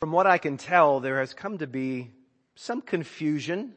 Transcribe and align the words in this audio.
From 0.00 0.12
what 0.12 0.26
I 0.26 0.38
can 0.38 0.56
tell, 0.56 1.00
there 1.00 1.20
has 1.20 1.34
come 1.34 1.58
to 1.58 1.66
be 1.66 2.10
some 2.54 2.80
confusion 2.80 3.74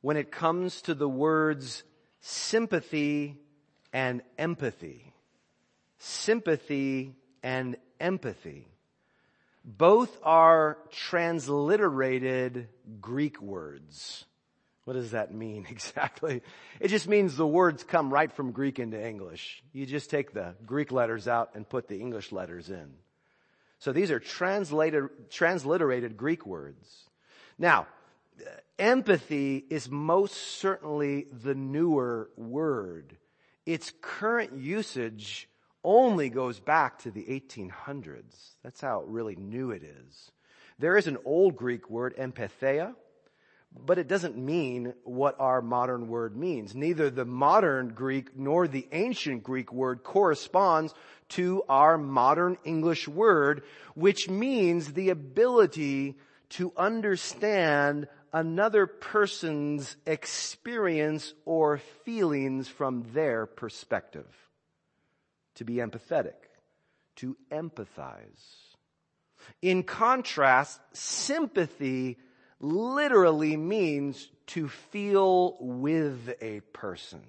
when 0.00 0.16
it 0.16 0.32
comes 0.32 0.82
to 0.82 0.94
the 0.94 1.08
words 1.08 1.84
sympathy 2.18 3.38
and 3.92 4.22
empathy. 4.38 5.14
Sympathy 5.98 7.14
and 7.44 7.76
empathy. 8.00 8.66
Both 9.64 10.18
are 10.24 10.78
transliterated 10.90 12.66
Greek 13.00 13.40
words. 13.40 14.24
What 14.82 14.94
does 14.94 15.12
that 15.12 15.32
mean 15.32 15.64
exactly? 15.70 16.42
It 16.80 16.88
just 16.88 17.06
means 17.06 17.36
the 17.36 17.46
words 17.46 17.84
come 17.84 18.12
right 18.12 18.32
from 18.32 18.50
Greek 18.50 18.80
into 18.80 19.00
English. 19.00 19.62
You 19.72 19.86
just 19.86 20.10
take 20.10 20.32
the 20.32 20.56
Greek 20.66 20.90
letters 20.90 21.28
out 21.28 21.50
and 21.54 21.68
put 21.68 21.86
the 21.86 22.00
English 22.00 22.32
letters 22.32 22.68
in. 22.68 22.94
So 23.80 23.92
these 23.92 24.10
are 24.10 24.20
translated, 24.20 25.08
transliterated 25.30 26.16
Greek 26.16 26.46
words. 26.46 27.08
Now, 27.58 27.86
empathy 28.78 29.64
is 29.68 29.90
most 29.90 30.34
certainly 30.34 31.26
the 31.32 31.54
newer 31.54 32.30
word. 32.36 33.16
Its 33.66 33.92
current 34.00 34.54
usage 34.54 35.48
only 35.82 36.28
goes 36.28 36.60
back 36.60 36.98
to 37.00 37.10
the 37.10 37.24
1800s. 37.24 38.54
That's 38.62 38.82
how 38.82 39.02
really 39.04 39.36
new 39.36 39.70
it 39.70 39.82
is. 39.82 40.30
There 40.78 40.96
is 40.96 41.06
an 41.06 41.18
old 41.24 41.56
Greek 41.56 41.88
word, 41.88 42.14
empatheia, 42.16 42.94
but 43.78 43.98
it 43.98 44.08
doesn't 44.08 44.36
mean 44.36 44.94
what 45.04 45.36
our 45.38 45.62
modern 45.62 46.08
word 46.08 46.36
means. 46.36 46.74
Neither 46.74 47.10
the 47.10 47.24
modern 47.24 47.90
Greek 47.90 48.36
nor 48.36 48.66
the 48.66 48.88
ancient 48.92 49.42
Greek 49.42 49.72
word 49.72 50.02
corresponds 50.02 50.94
to 51.30 51.62
our 51.68 51.96
modern 51.96 52.56
English 52.64 53.06
word, 53.06 53.62
which 53.94 54.28
means 54.28 54.92
the 54.92 55.10
ability 55.10 56.16
to 56.50 56.72
understand 56.76 58.08
another 58.32 58.86
person's 58.86 59.96
experience 60.06 61.32
or 61.44 61.78
feelings 62.04 62.68
from 62.68 63.04
their 63.12 63.46
perspective. 63.46 64.26
To 65.56 65.64
be 65.64 65.74
empathetic. 65.74 66.34
To 67.16 67.36
empathize. 67.50 68.56
In 69.62 69.82
contrast, 69.82 70.80
sympathy 70.92 72.18
literally 72.60 73.56
means 73.56 74.28
to 74.48 74.68
feel 74.68 75.56
with 75.60 76.34
a 76.40 76.60
person. 76.72 77.22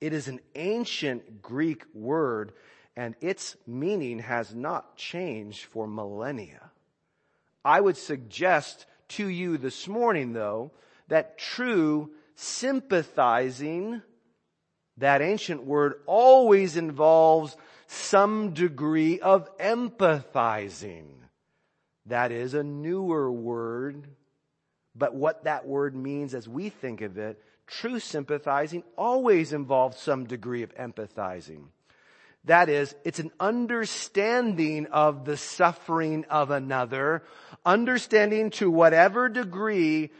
It 0.00 0.12
is 0.12 0.28
an 0.28 0.40
ancient 0.54 1.42
Greek 1.42 1.84
word 1.94 2.52
and 2.96 3.14
its 3.20 3.56
meaning 3.66 4.18
has 4.20 4.54
not 4.54 4.96
changed 4.96 5.64
for 5.64 5.86
millennia. 5.86 6.70
I 7.64 7.80
would 7.80 7.96
suggest 7.96 8.86
to 9.08 9.26
you 9.26 9.56
this 9.56 9.88
morning 9.88 10.32
though 10.32 10.72
that 11.08 11.38
true 11.38 12.10
sympathizing, 12.34 14.02
that 14.98 15.22
ancient 15.22 15.64
word 15.64 15.94
always 16.06 16.76
involves 16.76 17.56
some 17.86 18.52
degree 18.52 19.20
of 19.20 19.56
empathizing. 19.58 21.21
That 22.06 22.32
is 22.32 22.54
a 22.54 22.64
newer 22.64 23.30
word, 23.30 24.08
but 24.94 25.14
what 25.14 25.44
that 25.44 25.66
word 25.66 25.94
means 25.94 26.34
as 26.34 26.48
we 26.48 26.68
think 26.68 27.00
of 27.00 27.16
it, 27.16 27.40
true 27.66 28.00
sympathizing 28.00 28.82
always 28.96 29.52
involves 29.52 29.98
some 29.98 30.24
degree 30.24 30.62
of 30.62 30.74
empathizing. 30.74 31.66
That 32.44 32.68
is, 32.68 32.94
it's 33.04 33.20
an 33.20 33.30
understanding 33.38 34.86
of 34.86 35.24
the 35.24 35.36
suffering 35.36 36.24
of 36.28 36.50
another, 36.50 37.22
understanding 37.64 38.50
to 38.52 38.68
whatever 38.68 39.28
degree 39.28 40.10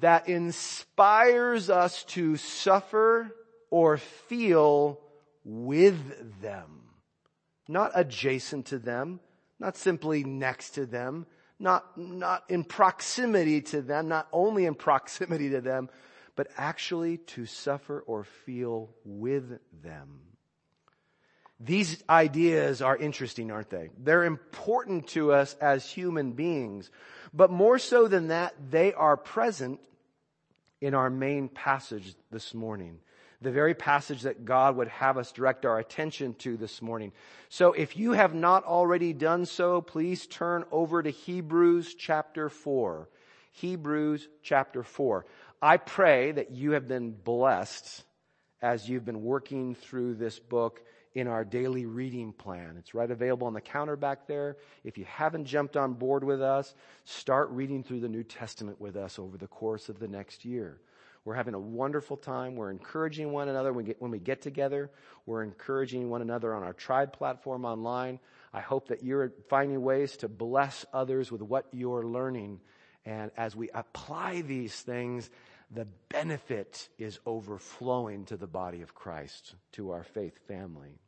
that 0.00 0.28
inspires 0.28 1.70
us 1.70 2.04
to 2.04 2.36
suffer 2.36 3.34
or 3.70 3.96
feel 3.96 5.00
with 5.44 6.40
them. 6.40 6.82
Not 7.66 7.90
adjacent 7.94 8.66
to 8.66 8.78
them, 8.78 9.18
not 9.58 9.76
simply 9.76 10.22
next 10.22 10.70
to 10.70 10.86
them, 10.86 11.26
not, 11.62 11.96
not 11.96 12.44
in 12.48 12.64
proximity 12.64 13.62
to 13.62 13.80
them, 13.80 14.08
not 14.08 14.28
only 14.32 14.66
in 14.66 14.74
proximity 14.74 15.50
to 15.50 15.60
them, 15.60 15.88
but 16.34 16.48
actually 16.56 17.18
to 17.18 17.46
suffer 17.46 18.00
or 18.06 18.24
feel 18.24 18.90
with 19.04 19.58
them. 19.82 20.20
These 21.60 22.02
ideas 22.10 22.82
are 22.82 22.96
interesting, 22.96 23.52
aren't 23.52 23.70
they? 23.70 23.90
They're 23.96 24.24
important 24.24 25.06
to 25.08 25.32
us 25.32 25.54
as 25.60 25.88
human 25.88 26.32
beings, 26.32 26.90
but 27.32 27.52
more 27.52 27.78
so 27.78 28.08
than 28.08 28.28
that, 28.28 28.54
they 28.70 28.92
are 28.92 29.16
present 29.16 29.78
in 30.80 30.94
our 30.94 31.08
main 31.08 31.48
passage 31.48 32.14
this 32.32 32.52
morning 32.52 32.98
the 33.42 33.50
very 33.50 33.74
passage 33.74 34.22
that 34.22 34.44
God 34.44 34.76
would 34.76 34.88
have 34.88 35.18
us 35.18 35.32
direct 35.32 35.66
our 35.66 35.78
attention 35.78 36.34
to 36.34 36.56
this 36.56 36.80
morning. 36.80 37.12
So 37.48 37.72
if 37.72 37.96
you 37.96 38.12
have 38.12 38.34
not 38.34 38.64
already 38.64 39.12
done 39.12 39.46
so, 39.46 39.80
please 39.80 40.26
turn 40.26 40.64
over 40.70 41.02
to 41.02 41.10
Hebrews 41.10 41.94
chapter 41.94 42.48
4. 42.48 43.08
Hebrews 43.52 44.28
chapter 44.42 44.82
4. 44.82 45.26
I 45.60 45.76
pray 45.76 46.32
that 46.32 46.52
you 46.52 46.72
have 46.72 46.88
been 46.88 47.12
blessed 47.12 48.04
as 48.60 48.88
you've 48.88 49.04
been 49.04 49.22
working 49.22 49.74
through 49.74 50.14
this 50.14 50.38
book 50.38 50.82
in 51.14 51.26
our 51.26 51.44
daily 51.44 51.84
reading 51.84 52.32
plan. 52.32 52.76
It's 52.78 52.94
right 52.94 53.10
available 53.10 53.46
on 53.46 53.52
the 53.52 53.60
counter 53.60 53.96
back 53.96 54.26
there. 54.26 54.56
If 54.82 54.96
you 54.96 55.04
haven't 55.04 55.44
jumped 55.44 55.76
on 55.76 55.94
board 55.94 56.24
with 56.24 56.40
us, 56.40 56.74
start 57.04 57.50
reading 57.50 57.82
through 57.82 58.00
the 58.00 58.08
New 58.08 58.22
Testament 58.22 58.80
with 58.80 58.96
us 58.96 59.18
over 59.18 59.36
the 59.36 59.48
course 59.48 59.88
of 59.88 59.98
the 59.98 60.08
next 60.08 60.44
year. 60.44 60.80
We're 61.24 61.34
having 61.34 61.54
a 61.54 61.60
wonderful 61.60 62.16
time. 62.16 62.56
We're 62.56 62.70
encouraging 62.70 63.30
one 63.30 63.48
another 63.48 63.72
when 63.72 63.84
we, 63.84 63.88
get, 63.88 64.02
when 64.02 64.10
we 64.10 64.18
get 64.18 64.42
together. 64.42 64.90
We're 65.24 65.44
encouraging 65.44 66.10
one 66.10 66.20
another 66.20 66.52
on 66.52 66.64
our 66.64 66.72
tribe 66.72 67.12
platform 67.12 67.64
online. 67.64 68.18
I 68.52 68.60
hope 68.60 68.88
that 68.88 69.04
you're 69.04 69.32
finding 69.48 69.82
ways 69.82 70.16
to 70.18 70.28
bless 70.28 70.84
others 70.92 71.30
with 71.30 71.40
what 71.40 71.66
you're 71.72 72.04
learning. 72.04 72.60
And 73.04 73.30
as 73.36 73.54
we 73.54 73.70
apply 73.70 74.42
these 74.42 74.74
things, 74.74 75.30
the 75.70 75.86
benefit 76.08 76.88
is 76.98 77.20
overflowing 77.24 78.26
to 78.26 78.36
the 78.36 78.46
body 78.48 78.82
of 78.82 78.94
Christ, 78.94 79.54
to 79.72 79.92
our 79.92 80.02
faith 80.02 80.38
family. 80.48 80.98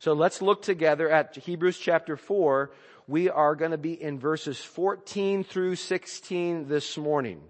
So 0.00 0.12
let's 0.12 0.42
look 0.42 0.62
together 0.62 1.08
at 1.08 1.36
Hebrews 1.36 1.78
chapter 1.78 2.16
4. 2.16 2.72
We 3.06 3.30
are 3.30 3.54
going 3.54 3.70
to 3.70 3.78
be 3.78 4.00
in 4.00 4.18
verses 4.18 4.58
14 4.58 5.44
through 5.44 5.76
16 5.76 6.68
this 6.68 6.98
morning. 6.98 7.42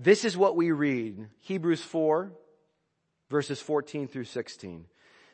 This 0.00 0.24
is 0.24 0.36
what 0.36 0.56
we 0.56 0.70
read. 0.70 1.26
Hebrews 1.40 1.82
4 1.82 2.32
verses 3.30 3.60
14 3.60 4.08
through 4.08 4.24
16. 4.24 4.86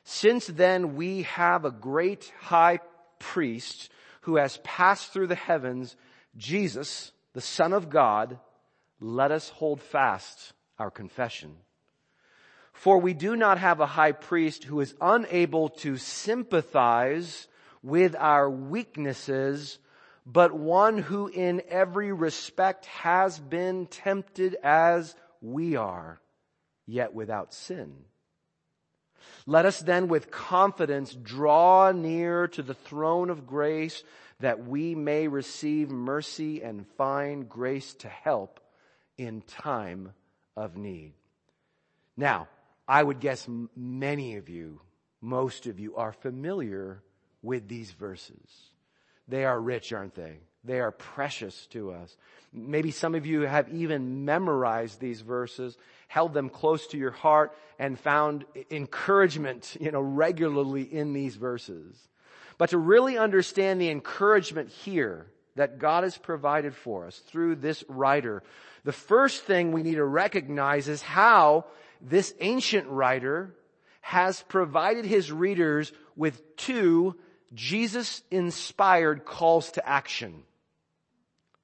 Since 0.04 0.46
then 0.48 0.96
we 0.96 1.22
have 1.22 1.64
a 1.64 1.70
great 1.70 2.32
high 2.40 2.80
priest 3.18 3.90
who 4.22 4.36
has 4.36 4.58
passed 4.64 5.12
through 5.12 5.28
the 5.28 5.34
heavens, 5.34 5.96
Jesus, 6.36 7.12
the 7.32 7.40
son 7.40 7.72
of 7.72 7.90
God, 7.90 8.38
let 9.00 9.30
us 9.30 9.48
hold 9.50 9.80
fast 9.80 10.52
our 10.78 10.90
confession. 10.90 11.54
For 12.72 12.98
we 12.98 13.14
do 13.14 13.36
not 13.36 13.58
have 13.58 13.80
a 13.80 13.86
high 13.86 14.12
priest 14.12 14.64
who 14.64 14.80
is 14.80 14.94
unable 15.00 15.68
to 15.68 15.96
sympathize 15.96 17.46
with 17.82 18.16
our 18.16 18.50
weaknesses, 18.50 19.78
but 20.26 20.52
one 20.52 20.98
who 20.98 21.28
in 21.28 21.62
every 21.68 22.12
respect 22.12 22.86
has 22.86 23.38
been 23.38 23.86
tempted 23.86 24.56
as 24.62 25.14
we 25.40 25.76
are, 25.76 26.20
yet 26.86 27.12
without 27.14 27.52
sin. 27.52 27.94
Let 29.46 29.66
us 29.66 29.80
then 29.80 30.08
with 30.08 30.30
confidence 30.30 31.14
draw 31.14 31.92
near 31.92 32.48
to 32.48 32.62
the 32.62 32.74
throne 32.74 33.30
of 33.30 33.46
grace 33.46 34.02
that 34.40 34.66
we 34.66 34.94
may 34.94 35.28
receive 35.28 35.90
mercy 35.90 36.62
and 36.62 36.86
find 36.96 37.48
grace 37.48 37.94
to 37.94 38.08
help 38.08 38.60
in 39.16 39.42
time 39.42 40.12
of 40.56 40.76
need. 40.76 41.12
Now, 42.16 42.48
I 42.86 43.02
would 43.02 43.20
guess 43.20 43.48
many 43.76 44.36
of 44.36 44.48
you, 44.48 44.80
most 45.20 45.66
of 45.66 45.78
you 45.80 45.96
are 45.96 46.12
familiar 46.12 47.02
with 47.42 47.68
these 47.68 47.90
verses. 47.92 48.73
They 49.28 49.44
are 49.44 49.60
rich, 49.60 49.92
aren't 49.92 50.14
they? 50.14 50.38
They 50.64 50.80
are 50.80 50.92
precious 50.92 51.66
to 51.68 51.92
us. 51.92 52.16
Maybe 52.52 52.90
some 52.90 53.14
of 53.14 53.26
you 53.26 53.42
have 53.42 53.68
even 53.68 54.24
memorized 54.24 55.00
these 55.00 55.20
verses, 55.20 55.76
held 56.08 56.32
them 56.32 56.48
close 56.48 56.86
to 56.88 56.98
your 56.98 57.10
heart, 57.10 57.56
and 57.78 57.98
found 57.98 58.44
encouragement, 58.70 59.76
you 59.80 59.90
know, 59.90 60.00
regularly 60.00 60.82
in 60.82 61.12
these 61.12 61.36
verses. 61.36 62.08
But 62.56 62.70
to 62.70 62.78
really 62.78 63.18
understand 63.18 63.80
the 63.80 63.90
encouragement 63.90 64.70
here 64.70 65.26
that 65.56 65.78
God 65.78 66.04
has 66.04 66.16
provided 66.16 66.74
for 66.74 67.06
us 67.06 67.18
through 67.18 67.56
this 67.56 67.84
writer, 67.88 68.42
the 68.84 68.92
first 68.92 69.42
thing 69.42 69.72
we 69.72 69.82
need 69.82 69.96
to 69.96 70.04
recognize 70.04 70.88
is 70.88 71.02
how 71.02 71.66
this 72.00 72.34
ancient 72.40 72.88
writer 72.88 73.54
has 74.00 74.42
provided 74.42 75.04
his 75.04 75.32
readers 75.32 75.92
with 76.16 76.56
two 76.56 77.16
Jesus 77.54 78.22
inspired 78.30 79.24
calls 79.24 79.72
to 79.72 79.88
action. 79.88 80.42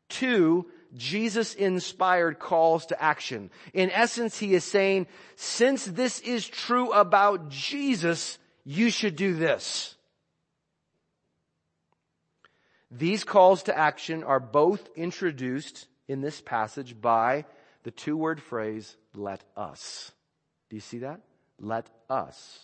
Two, 0.08 0.66
Jesus 0.94 1.54
inspired 1.54 2.38
calls 2.38 2.86
to 2.86 3.02
action. 3.02 3.50
In 3.72 3.90
essence, 3.90 4.38
he 4.38 4.54
is 4.54 4.64
saying, 4.64 5.06
since 5.36 5.84
this 5.84 6.20
is 6.20 6.48
true 6.48 6.90
about 6.92 7.48
Jesus, 7.48 8.38
you 8.64 8.90
should 8.90 9.16
do 9.16 9.34
this. 9.34 9.94
These 12.90 13.22
calls 13.22 13.64
to 13.64 13.76
action 13.76 14.24
are 14.24 14.40
both 14.40 14.88
introduced 14.96 15.86
in 16.08 16.20
this 16.20 16.40
passage 16.40 17.00
by 17.00 17.44
the 17.84 17.92
two 17.92 18.16
word 18.16 18.42
phrase, 18.42 18.96
let 19.14 19.42
us. 19.56 20.10
Do 20.68 20.76
you 20.76 20.80
see 20.80 20.98
that? 20.98 21.20
Let 21.58 21.88
us. 22.08 22.58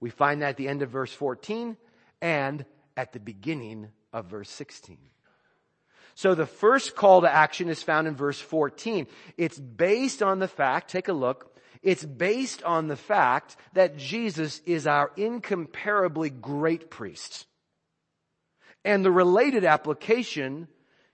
We 0.00 0.10
find 0.10 0.42
that 0.42 0.50
at 0.50 0.56
the 0.56 0.68
end 0.68 0.82
of 0.82 0.90
verse 0.90 1.12
14 1.12 1.76
and 2.24 2.64
at 2.96 3.12
the 3.12 3.20
beginning 3.20 3.88
of 4.10 4.24
verse 4.24 4.48
16. 4.48 4.96
So 6.14 6.34
the 6.34 6.46
first 6.46 6.96
call 6.96 7.20
to 7.20 7.30
action 7.30 7.68
is 7.68 7.82
found 7.82 8.08
in 8.08 8.16
verse 8.16 8.40
14. 8.40 9.06
It's 9.36 9.58
based 9.58 10.22
on 10.22 10.38
the 10.38 10.48
fact, 10.48 10.90
take 10.90 11.08
a 11.08 11.12
look, 11.12 11.54
it's 11.82 12.04
based 12.04 12.62
on 12.62 12.88
the 12.88 12.96
fact 12.96 13.56
that 13.74 13.98
Jesus 13.98 14.62
is 14.64 14.86
our 14.86 15.12
incomparably 15.18 16.30
great 16.30 16.88
priest. 16.88 17.46
And 18.86 19.04
the 19.04 19.12
related 19.12 19.66
application 19.66 20.68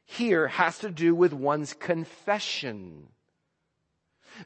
here 0.04 0.46
has 0.46 0.78
to 0.78 0.90
do 0.90 1.12
with 1.16 1.32
one's 1.32 1.74
confession. 1.74 3.08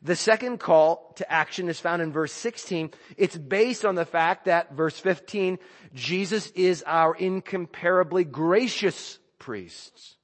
The 0.03 0.17
second 0.17 0.59
call 0.59 1.13
to 1.17 1.33
action 1.33 1.69
is 1.69 1.81
found 1.81 2.03
in 2.03 2.13
verse 2.13 2.33
16. 2.33 2.91
It's 3.17 3.37
based 3.37 3.85
on 3.85 3.95
the 3.95 4.05
fact 4.05 4.47
that, 4.47 4.73
verse 4.73 4.99
15, 4.99 5.59
Jesus 5.95 6.51
is 6.53 6.83
our 6.87 7.15
incomparably 7.15 8.25
gracious 8.25 9.19
priest. 9.39 10.17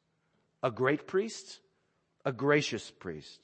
A 0.62 0.70
great 0.70 1.06
priest, 1.06 1.60
a 2.24 2.32
gracious 2.32 2.90
priest. 2.90 3.40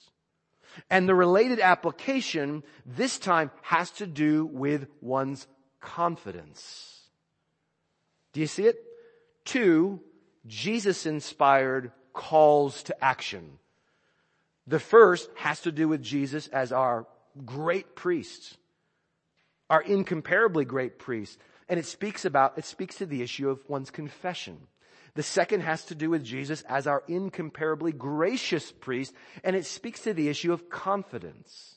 And 0.90 1.08
the 1.08 1.14
related 1.14 1.60
application 1.60 2.62
this 2.84 3.18
time 3.18 3.50
has 3.62 3.90
to 3.92 4.06
do 4.06 4.44
with 4.46 4.86
one's 5.00 5.46
confidence. 5.80 7.00
Do 8.32 8.40
you 8.40 8.46
see 8.46 8.64
it? 8.64 8.76
Two, 9.44 10.00
Jesus 10.46 11.06
inspired 11.06 11.92
calls 12.12 12.82
to 12.84 13.04
action. 13.04 13.58
The 14.66 14.80
first 14.80 15.30
has 15.36 15.60
to 15.60 15.72
do 15.72 15.88
with 15.88 16.02
Jesus 16.02 16.48
as 16.48 16.72
our 16.72 17.06
great 17.44 17.94
priest, 17.94 18.56
our 19.70 19.82
incomparably 19.82 20.64
great 20.64 20.98
priest. 20.98 21.38
And 21.68 21.78
it 21.78 21.86
speaks 21.86 22.24
about, 22.24 22.58
it 22.58 22.64
speaks 22.64 22.96
to 22.96 23.06
the 23.06 23.22
issue 23.22 23.48
of 23.48 23.60
one's 23.68 23.90
confession. 23.90 24.58
The 25.14 25.22
second 25.22 25.60
has 25.62 25.84
to 25.86 25.94
do 25.94 26.10
with 26.10 26.24
Jesus 26.24 26.62
as 26.68 26.86
our 26.86 27.02
incomparably 27.08 27.92
gracious 27.92 28.70
priest, 28.70 29.14
and 29.42 29.56
it 29.56 29.64
speaks 29.64 30.02
to 30.02 30.12
the 30.12 30.28
issue 30.28 30.52
of 30.52 30.68
confidence. 30.68 31.76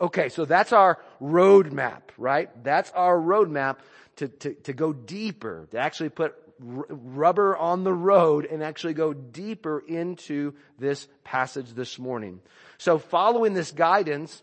Okay, 0.00 0.30
so 0.30 0.44
that's 0.44 0.72
our 0.72 0.98
roadmap, 1.20 2.02
right? 2.16 2.50
That's 2.64 2.90
our 2.92 3.16
roadmap 3.16 3.76
to, 4.16 4.28
to, 4.28 4.54
to 4.54 4.72
go 4.72 4.92
deeper, 4.92 5.68
to 5.70 5.78
actually 5.78 6.08
put 6.08 6.34
rubber 6.62 7.56
on 7.56 7.84
the 7.84 7.92
road 7.92 8.46
and 8.46 8.62
actually 8.62 8.94
go 8.94 9.12
deeper 9.12 9.82
into 9.86 10.54
this 10.78 11.08
passage 11.24 11.72
this 11.72 11.98
morning. 11.98 12.40
So 12.78 12.98
following 12.98 13.54
this 13.54 13.72
guidance, 13.72 14.42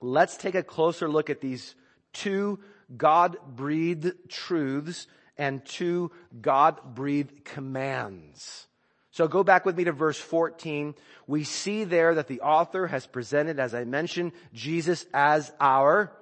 let's 0.00 0.36
take 0.36 0.54
a 0.54 0.62
closer 0.62 1.08
look 1.08 1.30
at 1.30 1.40
these 1.40 1.74
two 2.12 2.60
God-breathed 2.96 4.12
truths 4.28 5.06
and 5.36 5.64
two 5.64 6.10
God-breathed 6.40 7.44
commands. 7.44 8.66
So 9.10 9.28
go 9.28 9.42
back 9.42 9.64
with 9.64 9.76
me 9.76 9.84
to 9.84 9.92
verse 9.92 10.18
14. 10.18 10.94
We 11.26 11.44
see 11.44 11.84
there 11.84 12.14
that 12.14 12.28
the 12.28 12.42
author 12.42 12.86
has 12.86 13.06
presented, 13.06 13.58
as 13.58 13.74
I 13.74 13.84
mentioned, 13.84 14.32
Jesus 14.52 15.06
as 15.14 15.52
our 15.58 16.12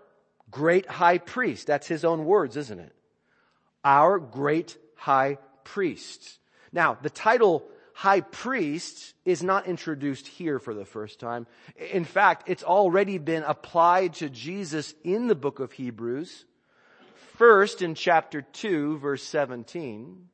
great 0.50 0.86
high 0.86 1.18
priest. 1.18 1.66
That's 1.66 1.88
his 1.88 2.04
own 2.04 2.24
words, 2.24 2.56
isn't 2.56 2.78
it? 2.78 2.94
Our 3.84 4.18
great 4.18 4.76
high 4.96 5.38
priest. 5.64 6.38
Now, 6.72 6.96
the 7.00 7.10
title 7.10 7.68
high 7.92 8.20
priest 8.20 9.14
is 9.24 9.42
not 9.42 9.66
introduced 9.66 10.26
here 10.26 10.58
for 10.58 10.74
the 10.74 10.84
first 10.84 11.20
time. 11.20 11.46
In 11.92 12.04
fact, 12.04 12.48
it's 12.48 12.64
already 12.64 13.18
been 13.18 13.44
applied 13.44 14.14
to 14.14 14.28
Jesus 14.28 14.94
in 15.04 15.28
the 15.28 15.34
book 15.34 15.60
of 15.60 15.72
Hebrews. 15.72 16.44
First 17.36 17.82
in 17.82 17.94
chapter 17.94 18.42
2 18.42 18.98
verse 18.98 19.22
17, 19.22 20.28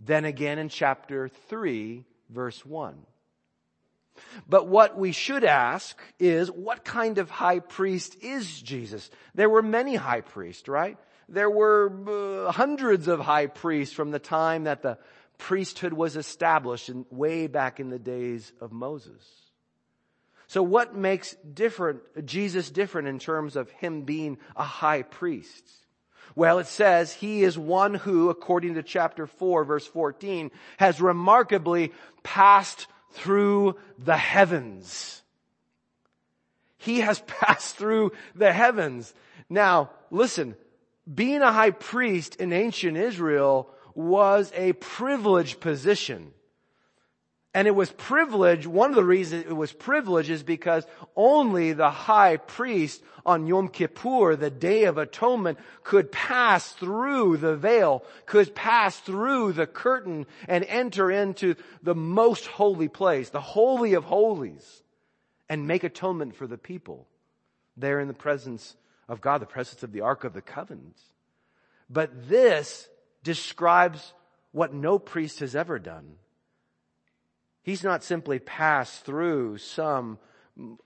then 0.00 0.24
again 0.24 0.58
in 0.58 0.68
chapter 0.68 1.28
3 1.28 2.04
verse 2.28 2.64
1. 2.64 2.96
But 4.48 4.66
what 4.66 4.98
we 4.98 5.12
should 5.12 5.44
ask 5.44 5.98
is, 6.18 6.50
what 6.50 6.84
kind 6.84 7.18
of 7.18 7.30
high 7.30 7.60
priest 7.60 8.16
is 8.22 8.60
Jesus? 8.60 9.10
There 9.34 9.48
were 9.48 9.62
many 9.62 9.94
high 9.94 10.20
priests, 10.20 10.68
right? 10.68 10.98
There 11.30 11.50
were 11.50 12.46
uh, 12.46 12.52
hundreds 12.52 13.06
of 13.08 13.20
high 13.20 13.46
priests 13.46 13.94
from 13.94 14.10
the 14.10 14.18
time 14.18 14.64
that 14.64 14.82
the 14.82 14.98
priesthood 15.38 15.92
was 15.92 16.16
established 16.16 16.88
in, 16.88 17.06
way 17.10 17.46
back 17.46 17.80
in 17.80 17.88
the 17.88 17.98
days 17.98 18.52
of 18.60 18.72
Moses. 18.72 19.24
So 20.48 20.62
what 20.62 20.96
makes 20.96 21.36
different, 21.54 22.26
Jesus 22.26 22.70
different 22.70 23.06
in 23.06 23.20
terms 23.20 23.54
of 23.54 23.70
him 23.70 24.02
being 24.02 24.38
a 24.56 24.64
high 24.64 25.02
priest? 25.02 25.64
Well, 26.34 26.58
it 26.58 26.66
says 26.66 27.12
he 27.12 27.44
is 27.44 27.56
one 27.56 27.94
who, 27.94 28.30
according 28.30 28.74
to 28.74 28.82
chapter 28.82 29.28
4 29.28 29.64
verse 29.64 29.86
14, 29.86 30.50
has 30.78 31.00
remarkably 31.00 31.92
passed 32.24 32.88
through 33.12 33.76
the 33.98 34.16
heavens. 34.16 35.22
He 36.78 37.00
has 37.00 37.20
passed 37.26 37.76
through 37.76 38.12
the 38.34 38.52
heavens. 38.52 39.14
Now, 39.48 39.90
listen, 40.10 40.56
being 41.12 41.42
a 41.42 41.52
high 41.52 41.70
priest 41.70 42.36
in 42.36 42.52
ancient 42.52 42.96
Israel 42.96 43.70
was 43.94 44.52
a 44.54 44.72
privileged 44.74 45.60
position. 45.60 46.32
And 47.52 47.66
it 47.66 47.74
was 47.74 47.90
privilege, 47.90 48.64
one 48.64 48.90
of 48.90 48.96
the 48.96 49.04
reasons 49.04 49.44
it 49.44 49.56
was 49.56 49.72
privilege 49.72 50.30
is 50.30 50.44
because 50.44 50.86
only 51.16 51.72
the 51.72 51.90
high 51.90 52.36
priest 52.36 53.02
on 53.26 53.48
Yom 53.48 53.68
Kippur, 53.68 54.36
the 54.36 54.50
Day 54.50 54.84
of 54.84 54.98
Atonement, 54.98 55.58
could 55.82 56.12
pass 56.12 56.70
through 56.72 57.38
the 57.38 57.56
veil, 57.56 58.04
could 58.26 58.54
pass 58.54 59.00
through 59.00 59.52
the 59.52 59.66
curtain 59.66 60.26
and 60.46 60.64
enter 60.64 61.10
into 61.10 61.56
the 61.82 61.94
most 61.94 62.46
holy 62.46 62.88
place, 62.88 63.30
the 63.30 63.40
Holy 63.40 63.94
of 63.94 64.04
Holies, 64.04 64.84
and 65.48 65.66
make 65.66 65.82
atonement 65.82 66.36
for 66.36 66.46
the 66.46 66.58
people 66.58 67.08
there 67.76 67.98
in 67.98 68.06
the 68.06 68.14
presence 68.14 68.76
of 69.10 69.20
God, 69.20 69.42
the 69.42 69.46
presence 69.46 69.82
of 69.82 69.92
the 69.92 70.02
Ark 70.02 70.22
of 70.22 70.32
the 70.32 70.40
Covenant. 70.40 70.96
But 71.90 72.28
this 72.28 72.88
describes 73.24 74.14
what 74.52 74.72
no 74.72 75.00
priest 75.00 75.40
has 75.40 75.56
ever 75.56 75.80
done. 75.80 76.14
He's 77.62 77.82
not 77.82 78.04
simply 78.04 78.38
passed 78.38 79.04
through 79.04 79.58
some 79.58 80.18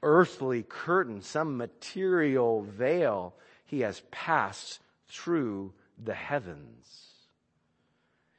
earthly 0.02 0.62
curtain, 0.62 1.20
some 1.20 1.58
material 1.58 2.62
veil. 2.62 3.34
He 3.66 3.80
has 3.80 4.02
passed 4.10 4.80
through 5.08 5.74
the 6.02 6.14
heavens. 6.14 7.02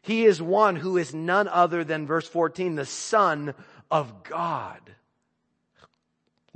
He 0.01 0.25
is 0.25 0.41
one 0.41 0.75
who 0.75 0.97
is 0.97 1.13
none 1.13 1.47
other 1.47 1.83
than 1.83 2.07
verse 2.07 2.27
14, 2.27 2.75
the 2.75 2.85
son 2.85 3.53
of 3.91 4.23
God. 4.23 4.94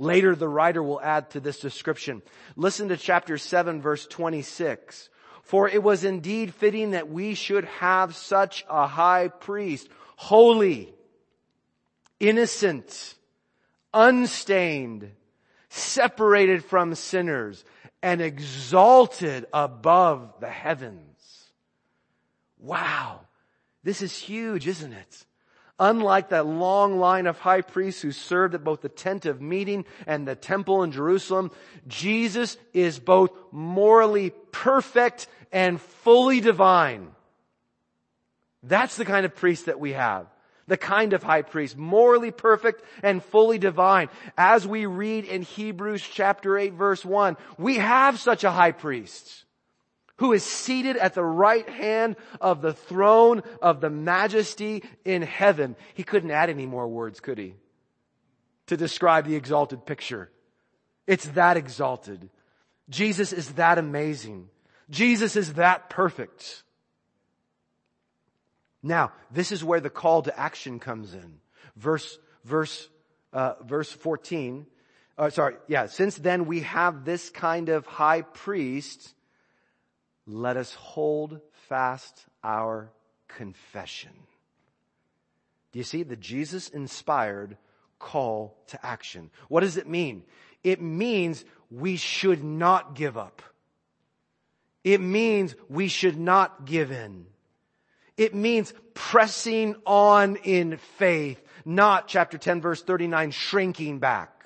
Later, 0.00 0.34
the 0.34 0.48
writer 0.48 0.82
will 0.82 0.98
add 0.98 1.28
to 1.32 1.40
this 1.40 1.60
description. 1.60 2.22
Listen 2.56 2.88
to 2.88 2.96
chapter 2.96 3.36
7 3.36 3.82
verse 3.82 4.06
26. 4.06 5.10
For 5.42 5.68
it 5.68 5.82
was 5.82 6.04
indeed 6.04 6.54
fitting 6.54 6.92
that 6.92 7.10
we 7.10 7.34
should 7.34 7.66
have 7.66 8.16
such 8.16 8.64
a 8.70 8.86
high 8.86 9.28
priest, 9.28 9.90
holy, 10.16 10.94
innocent, 12.18 13.14
unstained, 13.92 15.10
separated 15.68 16.64
from 16.64 16.94
sinners, 16.94 17.62
and 18.02 18.22
exalted 18.22 19.44
above 19.52 20.32
the 20.40 20.48
heavens. 20.48 21.50
Wow. 22.58 23.20
This 23.82 24.00
is 24.00 24.16
huge, 24.16 24.66
isn't 24.66 24.94
it? 24.94 25.26
Unlike 25.80 26.28
that 26.28 26.44
long 26.44 26.98
line 26.98 27.26
of 27.26 27.38
high 27.38 27.62
priests 27.62 28.02
who 28.02 28.12
served 28.12 28.54
at 28.54 28.62
both 28.62 28.82
the 28.82 28.90
tent 28.90 29.24
of 29.24 29.40
meeting 29.40 29.86
and 30.06 30.28
the 30.28 30.34
temple 30.36 30.82
in 30.82 30.92
Jerusalem, 30.92 31.50
Jesus 31.88 32.58
is 32.74 32.98
both 32.98 33.30
morally 33.50 34.34
perfect 34.52 35.26
and 35.50 35.80
fully 35.80 36.40
divine. 36.40 37.12
That's 38.62 38.98
the 38.98 39.06
kind 39.06 39.24
of 39.24 39.34
priest 39.34 39.66
that 39.66 39.80
we 39.80 39.92
have. 39.92 40.26
The 40.66 40.76
kind 40.76 41.14
of 41.14 41.22
high 41.22 41.42
priest, 41.42 41.78
morally 41.78 42.30
perfect 42.30 42.84
and 43.02 43.24
fully 43.24 43.56
divine. 43.56 44.10
As 44.36 44.66
we 44.66 44.84
read 44.84 45.24
in 45.24 45.40
Hebrews 45.42 46.02
chapter 46.02 46.58
8 46.58 46.74
verse 46.74 47.06
1, 47.06 47.38
we 47.56 47.76
have 47.76 48.20
such 48.20 48.44
a 48.44 48.50
high 48.50 48.72
priest 48.72 49.44
who 50.20 50.34
is 50.34 50.44
seated 50.44 50.98
at 50.98 51.14
the 51.14 51.24
right 51.24 51.66
hand 51.66 52.14
of 52.42 52.60
the 52.60 52.74
throne 52.74 53.42
of 53.62 53.80
the 53.80 53.88
majesty 53.88 54.84
in 55.02 55.22
heaven. 55.22 55.74
He 55.94 56.02
couldn't 56.02 56.30
add 56.30 56.50
any 56.50 56.66
more 56.66 56.86
words, 56.86 57.20
could 57.20 57.38
he? 57.38 57.54
To 58.66 58.76
describe 58.76 59.26
the 59.26 59.34
exalted 59.34 59.86
picture. 59.86 60.30
It's 61.06 61.24
that 61.28 61.56
exalted. 61.56 62.28
Jesus 62.90 63.32
is 63.32 63.52
that 63.54 63.78
amazing. 63.78 64.50
Jesus 64.90 65.36
is 65.36 65.54
that 65.54 65.88
perfect. 65.88 66.64
Now, 68.82 69.12
this 69.30 69.52
is 69.52 69.64
where 69.64 69.80
the 69.80 69.88
call 69.88 70.20
to 70.22 70.38
action 70.38 70.80
comes 70.80 71.14
in. 71.14 71.38
Verse, 71.76 72.18
verse, 72.44 72.90
uh, 73.32 73.54
verse 73.64 73.90
14. 73.90 74.66
Uh, 75.16 75.30
sorry, 75.30 75.56
yeah. 75.66 75.86
Since 75.86 76.16
then 76.16 76.44
we 76.44 76.60
have 76.60 77.06
this 77.06 77.30
kind 77.30 77.70
of 77.70 77.86
high 77.86 78.20
priest 78.20 79.14
let 80.26 80.56
us 80.56 80.74
hold 80.74 81.40
fast 81.68 82.26
our 82.42 82.90
confession. 83.28 84.12
Do 85.72 85.78
you 85.78 85.84
see 85.84 86.02
the 86.02 86.16
Jesus 86.16 86.68
inspired 86.68 87.56
call 87.98 88.56
to 88.68 88.84
action? 88.84 89.30
What 89.48 89.60
does 89.60 89.76
it 89.76 89.88
mean? 89.88 90.24
It 90.64 90.80
means 90.80 91.44
we 91.70 91.96
should 91.96 92.42
not 92.42 92.94
give 92.94 93.16
up. 93.16 93.42
It 94.82 95.00
means 95.00 95.54
we 95.68 95.88
should 95.88 96.18
not 96.18 96.64
give 96.64 96.90
in. 96.90 97.26
It 98.16 98.34
means 98.34 98.74
pressing 98.94 99.76
on 99.86 100.36
in 100.36 100.78
faith, 100.98 101.42
not 101.64 102.08
chapter 102.08 102.38
10 102.38 102.60
verse 102.60 102.82
39 102.82 103.30
shrinking 103.30 103.98
back. 103.98 104.39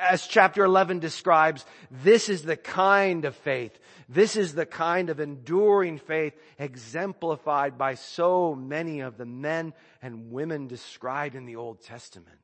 As 0.00 0.26
chapter 0.26 0.64
11 0.64 0.98
describes, 0.98 1.64
this 1.90 2.28
is 2.28 2.42
the 2.42 2.56
kind 2.56 3.24
of 3.24 3.36
faith 3.36 3.78
this 4.08 4.36
is 4.36 4.54
the 4.54 4.64
kind 4.64 5.10
of 5.10 5.20
enduring 5.20 5.98
faith 5.98 6.32
exemplified 6.58 7.76
by 7.76 7.94
so 7.94 8.54
many 8.54 9.00
of 9.00 9.18
the 9.18 9.26
men 9.26 9.74
and 10.00 10.30
women 10.32 10.66
described 10.66 11.34
in 11.34 11.44
the 11.44 11.56
Old 11.56 11.82
Testament. 11.82 12.38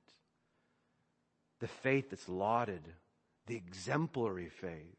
The 1.61 1.69
faith 1.69 2.11
that's 2.11 2.29
lauded, 2.29 2.83
the 3.47 3.57
exemplary 3.57 4.51
faith. 4.51 4.95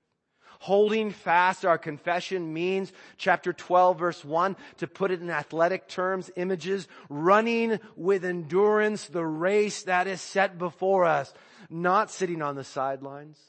Holding 0.60 1.12
fast 1.12 1.66
our 1.66 1.78
confession 1.78 2.52
means, 2.52 2.92
chapter 3.18 3.54
12 3.54 4.00
verse 4.00 4.26
1, 4.26 4.56
to 4.78 4.88
put 4.88 5.12
it 5.12 5.22
in 5.22 5.30
athletic 5.30 5.88
terms, 5.88 6.32
images, 6.36 6.88
running 7.10 7.80
with 7.96 8.26
endurance 8.26 9.06
the 9.06 9.26
race 9.26 9.84
that 9.84 10.08
is 10.08 10.22
set 10.22 10.58
before 10.58 11.06
us, 11.06 11.32
not 11.70 12.12
sitting 12.12 12.42
on 12.42 12.56
the 12.56 12.64
sidelines, 12.64 13.40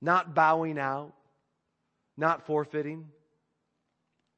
not 0.00 0.34
bowing 0.34 0.78
out, 0.78 1.12
not 2.16 2.46
forfeiting, 2.46 3.08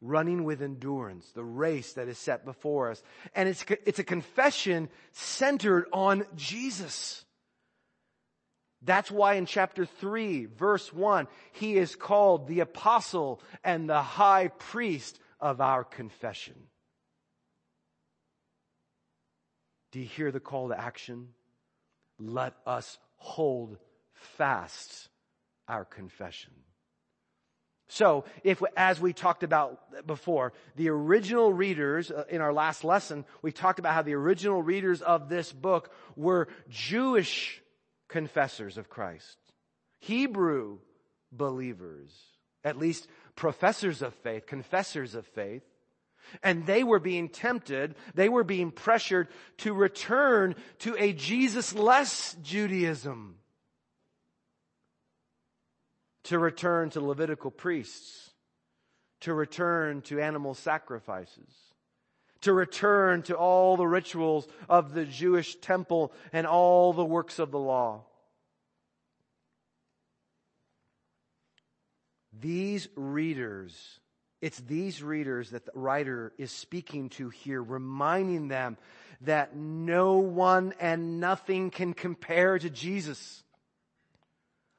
running 0.00 0.44
with 0.44 0.62
endurance, 0.62 1.30
the 1.32 1.44
race 1.44 1.94
that 1.94 2.08
is 2.08 2.18
set 2.18 2.44
before 2.44 2.90
us. 2.90 3.02
And 3.34 3.48
it's, 3.48 3.64
it's 3.86 3.98
a 3.98 4.04
confession 4.04 4.88
centered 5.12 5.86
on 5.92 6.26
Jesus. 6.36 7.24
That's 8.82 9.10
why 9.10 9.34
in 9.34 9.46
chapter 9.46 9.86
3, 9.86 10.44
verse 10.44 10.92
1, 10.92 11.26
he 11.52 11.78
is 11.78 11.96
called 11.96 12.46
the 12.46 12.60
apostle 12.60 13.40
and 13.64 13.88
the 13.88 14.02
high 14.02 14.48
priest 14.48 15.18
of 15.40 15.60
our 15.62 15.84
confession. 15.84 16.54
Do 19.90 20.00
you 20.00 20.06
hear 20.06 20.30
the 20.30 20.40
call 20.40 20.68
to 20.68 20.78
action? 20.78 21.28
Let 22.18 22.54
us 22.66 22.98
hold 23.16 23.78
fast 24.12 25.08
our 25.68 25.84
confession. 25.84 26.52
So, 27.88 28.24
if, 28.42 28.62
as 28.76 29.00
we 29.00 29.12
talked 29.12 29.42
about 29.42 30.06
before, 30.06 30.52
the 30.74 30.88
original 30.88 31.52
readers, 31.52 32.10
uh, 32.10 32.24
in 32.30 32.40
our 32.40 32.52
last 32.52 32.82
lesson, 32.82 33.24
we 33.42 33.52
talked 33.52 33.78
about 33.78 33.94
how 33.94 34.02
the 34.02 34.14
original 34.14 34.62
readers 34.62 35.02
of 35.02 35.28
this 35.28 35.52
book 35.52 35.92
were 36.16 36.48
Jewish 36.70 37.62
confessors 38.08 38.78
of 38.78 38.88
Christ. 38.88 39.36
Hebrew 40.00 40.78
believers. 41.30 42.10
At 42.64 42.78
least 42.78 43.06
professors 43.36 44.00
of 44.00 44.14
faith, 44.14 44.46
confessors 44.46 45.14
of 45.14 45.26
faith. 45.26 45.62
And 46.42 46.66
they 46.66 46.84
were 46.84 46.98
being 46.98 47.28
tempted, 47.28 47.94
they 48.14 48.28
were 48.28 48.44
being 48.44 48.70
pressured 48.70 49.28
to 49.58 49.72
return 49.72 50.54
to 50.80 50.96
a 50.98 51.12
Jesus-less 51.12 52.36
Judaism. 52.42 53.36
To 56.24 56.38
return 56.38 56.88
to 56.90 57.00
Levitical 57.00 57.50
priests, 57.50 58.30
to 59.20 59.34
return 59.34 60.00
to 60.02 60.20
animal 60.20 60.54
sacrifices, 60.54 61.54
to 62.40 62.54
return 62.54 63.22
to 63.24 63.34
all 63.36 63.76
the 63.76 63.86
rituals 63.86 64.48
of 64.68 64.94
the 64.94 65.04
Jewish 65.04 65.56
temple 65.56 66.12
and 66.32 66.46
all 66.46 66.94
the 66.94 67.04
works 67.04 67.38
of 67.38 67.50
the 67.50 67.58
law. 67.58 68.04
These 72.32 72.88
readers, 72.96 74.00
it's 74.44 74.60
these 74.60 75.02
readers 75.02 75.52
that 75.52 75.64
the 75.64 75.72
writer 75.74 76.34
is 76.36 76.50
speaking 76.52 77.08
to 77.08 77.30
here, 77.30 77.62
reminding 77.62 78.48
them 78.48 78.76
that 79.22 79.56
no 79.56 80.18
one 80.18 80.74
and 80.78 81.18
nothing 81.18 81.70
can 81.70 81.94
compare 81.94 82.58
to 82.58 82.68
Jesus 82.68 83.42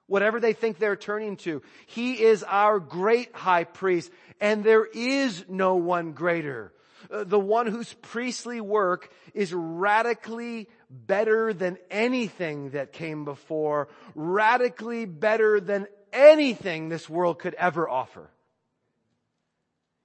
whatever 0.06 0.40
they 0.40 0.54
think 0.54 0.78
they're 0.78 0.96
turning 0.96 1.36
to. 1.38 1.64
He 1.88 2.22
is 2.22 2.44
our 2.44 2.80
great 2.80 3.36
high 3.36 3.64
priest 3.64 4.12
and 4.40 4.64
there 4.64 4.86
is 4.86 5.44
no 5.50 5.78
one 5.78 6.12
greater. 6.12 6.72
Uh, 7.10 7.24
the 7.24 7.40
one 7.40 7.66
whose 7.66 7.92
priestly 7.92 8.62
work 8.62 9.12
is 9.34 9.52
radically 9.52 10.70
better 10.92 11.54
than 11.54 11.80
anything 11.90 12.70
that 12.70 12.94
came 12.94 13.26
before, 13.26 13.88
radically 14.14 15.06
better 15.06 15.60
than 15.60 15.88
anything 16.14 16.90
this 16.90 17.10
world 17.10 17.40
could 17.40 17.56
ever 17.56 17.90
offer. 17.90 18.30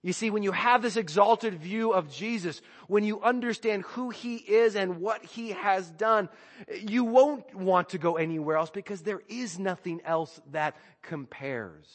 You 0.02 0.14
see, 0.14 0.30
when 0.30 0.42
you 0.42 0.52
have 0.52 0.80
this 0.80 0.96
exalted 0.96 1.60
view 1.60 1.92
of 1.92 2.10
Jesus, 2.10 2.62
when 2.86 3.04
you 3.04 3.20
understand 3.20 3.82
who 3.82 4.08
He 4.08 4.36
is 4.36 4.74
and 4.74 4.98
what 4.98 5.22
He 5.22 5.50
has 5.50 5.90
done, 5.90 6.30
you 6.74 7.04
won't 7.04 7.54
want 7.54 7.90
to 7.90 7.98
go 7.98 8.16
anywhere 8.16 8.56
else 8.56 8.70
because 8.70 9.02
there 9.02 9.20
is 9.28 9.58
nothing 9.58 10.00
else 10.04 10.40
that 10.52 10.76
compares. 11.02 11.86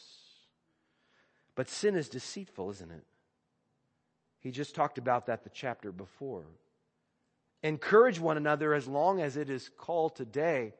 But 1.56 1.68
sin 1.68 1.96
is 1.96 2.08
deceitful, 2.08 2.70
isn't 2.70 2.92
it? 2.92 3.04
He 4.38 4.52
just 4.52 4.76
talked 4.76 4.98
about 4.98 5.26
that 5.26 5.42
the 5.42 5.50
chapter 5.50 5.90
before. 5.90 6.44
Encourage 7.64 8.20
one 8.20 8.36
another 8.36 8.74
as 8.74 8.86
long 8.86 9.20
as 9.20 9.36
it 9.36 9.50
is 9.50 9.68
called 9.76 10.14
today 10.14 10.74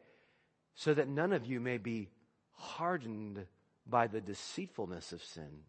so 0.76 0.94
that 0.94 1.08
none 1.08 1.32
of 1.32 1.44
you 1.44 1.58
may 1.58 1.78
be 1.78 2.10
hardened 2.52 3.44
by 3.84 4.06
the 4.06 4.20
deceitfulness 4.20 5.12
of 5.12 5.24
sin. 5.24 5.62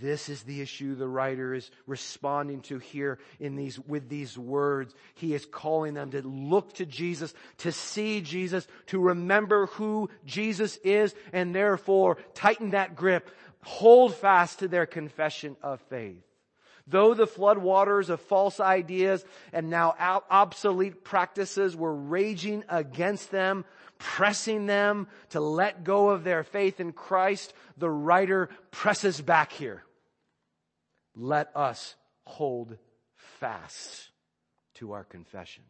This 0.00 0.28
is 0.28 0.42
the 0.42 0.60
issue 0.60 0.94
the 0.94 1.06
writer 1.06 1.54
is 1.54 1.70
responding 1.86 2.62
to 2.62 2.78
here 2.78 3.18
in 3.38 3.56
these, 3.56 3.78
with 3.78 4.08
these 4.08 4.36
words. 4.38 4.94
He 5.14 5.34
is 5.34 5.46
calling 5.46 5.94
them 5.94 6.10
to 6.12 6.22
look 6.22 6.74
to 6.74 6.86
Jesus, 6.86 7.34
to 7.58 7.72
see 7.72 8.20
Jesus, 8.20 8.66
to 8.86 8.98
remember 8.98 9.66
who 9.66 10.10
Jesus 10.24 10.76
is, 10.78 11.14
and 11.32 11.54
therefore 11.54 12.16
tighten 12.34 12.70
that 12.70 12.96
grip, 12.96 13.30
hold 13.62 14.14
fast 14.14 14.60
to 14.60 14.68
their 14.68 14.86
confession 14.86 15.56
of 15.62 15.80
faith. 15.82 16.22
Though 16.86 17.14
the 17.14 17.28
floodwaters 17.28 18.08
of 18.08 18.20
false 18.20 18.58
ideas 18.58 19.24
and 19.52 19.70
now 19.70 19.94
obsolete 20.28 21.04
practices 21.04 21.76
were 21.76 21.94
raging 21.94 22.64
against 22.68 23.30
them, 23.30 23.64
pressing 24.02 24.66
them 24.66 25.06
to 25.30 25.40
let 25.40 25.84
go 25.84 26.10
of 26.10 26.24
their 26.24 26.42
faith 26.42 26.80
in 26.80 26.92
Christ, 26.92 27.54
the 27.78 27.88
writer 27.88 28.50
presses 28.72 29.20
back 29.20 29.52
here. 29.52 29.84
Let 31.14 31.56
us 31.56 31.94
hold 32.24 32.76
fast 33.38 34.10
to 34.74 34.92
our 34.92 35.04
confession. 35.04 35.62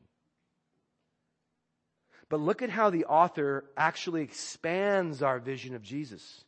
But 2.31 2.41
look 2.41 2.62
at 2.62 2.71
how 2.71 2.89
the 2.89 3.05
author 3.05 3.67
actually 3.77 4.23
expands 4.23 5.23
our 5.23 5.39
vision 5.39 5.75
of 5.75 5.83
Jesus. 5.83 6.45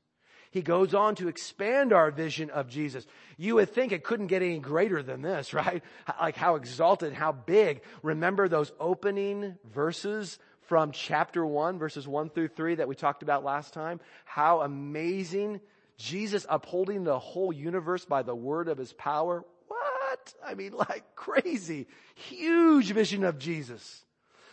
He 0.50 0.62
goes 0.62 0.94
on 0.94 1.16
to 1.16 1.28
expand 1.28 1.92
our 1.92 2.10
vision 2.10 2.48
of 2.48 2.68
Jesus. 2.68 3.04
You 3.36 3.56
would 3.56 3.70
think 3.70 3.90
it 3.90 4.04
couldn't 4.04 4.28
get 4.28 4.40
any 4.40 4.60
greater 4.60 5.02
than 5.02 5.20
this, 5.20 5.52
right? 5.54 5.82
Like 6.18 6.36
how 6.36 6.54
exalted, 6.54 7.12
how 7.12 7.32
big. 7.32 7.82
Remember 8.02 8.48
those 8.48 8.72
opening 8.80 9.56
verses 9.74 10.38
from 10.66 10.92
chapter 10.92 11.44
1, 11.44 11.78
verses 11.78 12.06
1 12.06 12.30
through 12.30 12.48
3 12.48 12.76
that 12.76 12.88
we 12.88 12.94
talked 12.94 13.22
about 13.22 13.44
last 13.44 13.74
time? 13.74 14.00
How 14.24 14.62
amazing 14.62 15.60
Jesus 15.96 16.46
upholding 16.48 17.04
the 17.04 17.18
whole 17.18 17.52
universe 17.52 18.04
by 18.04 18.22
the 18.22 18.34
word 18.34 18.68
of 18.68 18.78
his 18.78 18.92
power. 18.92 19.44
What? 19.68 20.34
I 20.44 20.54
mean, 20.54 20.72
like 20.88 21.04
crazy. 21.14 21.86
Huge 22.14 22.92
vision 22.92 23.24
of 23.24 23.38
Jesus. 23.38 24.04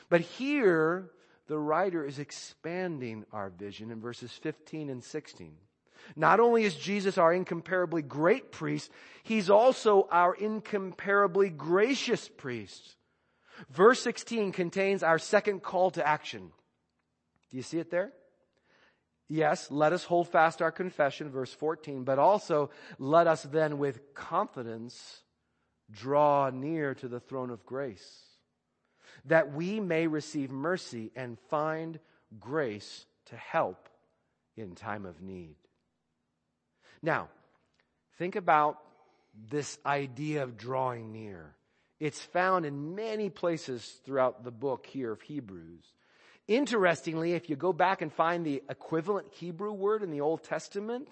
But 0.09 0.21
here, 0.21 1.09
the 1.47 1.57
writer 1.57 2.05
is 2.05 2.19
expanding 2.19 3.25
our 3.31 3.49
vision 3.49 3.91
in 3.91 4.01
verses 4.01 4.31
15 4.31 4.89
and 4.89 5.03
16. 5.03 5.53
Not 6.15 6.39
only 6.39 6.63
is 6.63 6.75
Jesus 6.75 7.17
our 7.17 7.31
incomparably 7.31 8.01
great 8.01 8.51
priest, 8.51 8.89
he's 9.23 9.49
also 9.49 10.07
our 10.11 10.33
incomparably 10.33 11.49
gracious 11.49 12.27
priest. 12.27 12.95
Verse 13.69 14.01
16 14.01 14.51
contains 14.51 15.03
our 15.03 15.19
second 15.19 15.61
call 15.61 15.91
to 15.91 16.07
action. 16.07 16.51
Do 17.49 17.57
you 17.57 17.63
see 17.63 17.79
it 17.79 17.91
there? 17.91 18.11
Yes, 19.27 19.71
let 19.71 19.93
us 19.93 20.03
hold 20.03 20.27
fast 20.27 20.61
our 20.61 20.71
confession, 20.71 21.29
verse 21.29 21.53
14, 21.53 22.03
but 22.03 22.19
also 22.19 22.69
let 22.99 23.27
us 23.27 23.43
then 23.43 23.77
with 23.77 24.13
confidence 24.13 25.23
draw 25.89 26.49
near 26.49 26.93
to 26.95 27.07
the 27.07 27.19
throne 27.19 27.49
of 27.49 27.65
grace, 27.65 28.23
that 29.25 29.53
we 29.53 29.79
may 29.79 30.07
receive 30.07 30.51
mercy 30.51 31.11
and 31.15 31.37
find 31.49 31.99
grace 32.39 33.05
to 33.25 33.35
help 33.35 33.89
in 34.57 34.75
time 34.75 35.05
of 35.05 35.21
need. 35.21 35.55
Now, 37.01 37.29
think 38.17 38.35
about 38.35 38.79
this 39.49 39.77
idea 39.85 40.43
of 40.43 40.57
drawing 40.57 41.11
near. 41.11 41.55
It's 42.01 42.19
found 42.19 42.65
in 42.65 42.95
many 42.95 43.29
places 43.29 43.99
throughout 44.03 44.43
the 44.43 44.49
book 44.49 44.87
here 44.87 45.11
of 45.11 45.21
Hebrews. 45.21 45.83
Interestingly, 46.47 47.33
if 47.33 47.47
you 47.47 47.55
go 47.55 47.73
back 47.73 48.01
and 48.01 48.11
find 48.11 48.43
the 48.43 48.63
equivalent 48.67 49.27
Hebrew 49.33 49.71
word 49.71 50.01
in 50.01 50.09
the 50.09 50.21
Old 50.21 50.43
Testament, 50.43 51.07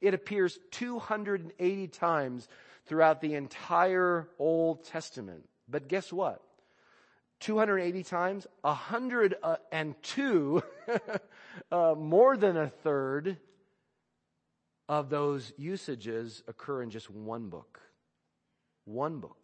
it 0.00 0.14
appears 0.14 0.58
280 0.72 1.86
times 1.86 2.48
throughout 2.86 3.20
the 3.20 3.34
entire 3.34 4.28
Old 4.40 4.84
Testament. 4.84 5.48
But 5.68 5.86
guess 5.86 6.12
what? 6.12 6.42
280 7.38 8.02
times, 8.02 8.48
102, 8.62 10.62
uh, 11.70 11.94
more 11.96 12.36
than 12.36 12.56
a 12.56 12.68
third 12.68 13.36
of 14.88 15.08
those 15.08 15.52
usages 15.56 16.42
occur 16.48 16.82
in 16.82 16.90
just 16.90 17.08
one 17.08 17.48
book. 17.48 17.80
One 18.84 19.20
book. 19.20 19.41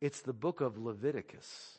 It's 0.00 0.20
the 0.20 0.32
book 0.32 0.60
of 0.60 0.78
Leviticus. 0.78 1.78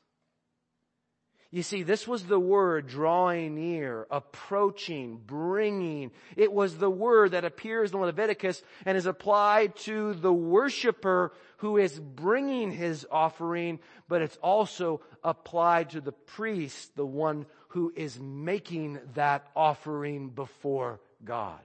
You 1.54 1.64
see, 1.64 1.84
this 1.84 2.08
was 2.08 2.24
the 2.24 2.40
word 2.40 2.88
drawing 2.88 3.56
near, 3.56 4.08
approaching, 4.10 5.20
bringing. 5.26 6.12
It 6.38 6.54
was 6.54 6.78
the 6.78 6.90
word 6.90 7.32
that 7.32 7.44
appears 7.44 7.92
in 7.92 8.00
Leviticus 8.00 8.64
and 8.86 8.98
is 8.98 9.06
applied 9.06 9.76
to 9.78 10.14
the 10.14 10.32
worshiper 10.32 11.34
who 11.58 11.78
is 11.78 12.00
bringing 12.00 12.72
his 12.72 13.06
offering, 13.12 13.80
but 14.08 14.22
it's 14.22 14.38
also 14.38 15.02
applied 15.26 15.90
to 15.90 16.00
the 16.00 16.14
priest, 16.14 16.96
the 16.96 17.06
one 17.06 17.46
who 17.70 17.92
is 17.98 18.18
making 18.18 19.00
that 19.16 19.46
offering 19.54 20.30
before 20.30 21.02
God. 21.26 21.60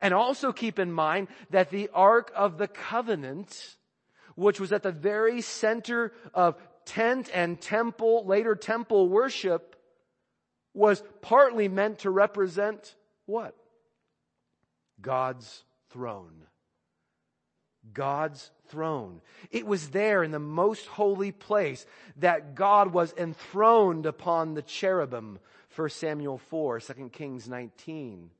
And 0.00 0.14
also 0.14 0.52
keep 0.52 0.78
in 0.78 0.92
mind 0.92 1.26
that 1.50 1.70
the 1.70 1.90
Ark 1.92 2.30
of 2.36 2.58
the 2.58 2.68
Covenant, 2.68 3.76
which 4.38 4.60
was 4.60 4.70
at 4.70 4.84
the 4.84 4.92
very 4.92 5.40
center 5.40 6.12
of 6.32 6.56
tent 6.84 7.28
and 7.34 7.60
temple, 7.60 8.24
later 8.24 8.54
temple 8.54 9.08
worship 9.08 9.74
was 10.74 11.02
partly 11.22 11.66
meant 11.66 11.98
to 12.00 12.10
represent 12.10 12.94
what? 13.26 13.56
God's 15.00 15.64
throne. 15.90 16.44
God's 17.92 18.52
throne. 18.68 19.22
It 19.50 19.66
was 19.66 19.88
there 19.88 20.22
in 20.22 20.30
the 20.30 20.38
most 20.38 20.86
holy 20.86 21.32
place 21.32 21.84
that 22.18 22.54
God 22.54 22.92
was 22.92 23.12
enthroned 23.16 24.06
upon 24.06 24.54
the 24.54 24.62
cherubim. 24.62 25.40
1 25.74 25.90
Samuel 25.90 26.38
4, 26.38 26.78
2 26.78 27.10
Kings 27.12 27.48
19. 27.48 28.30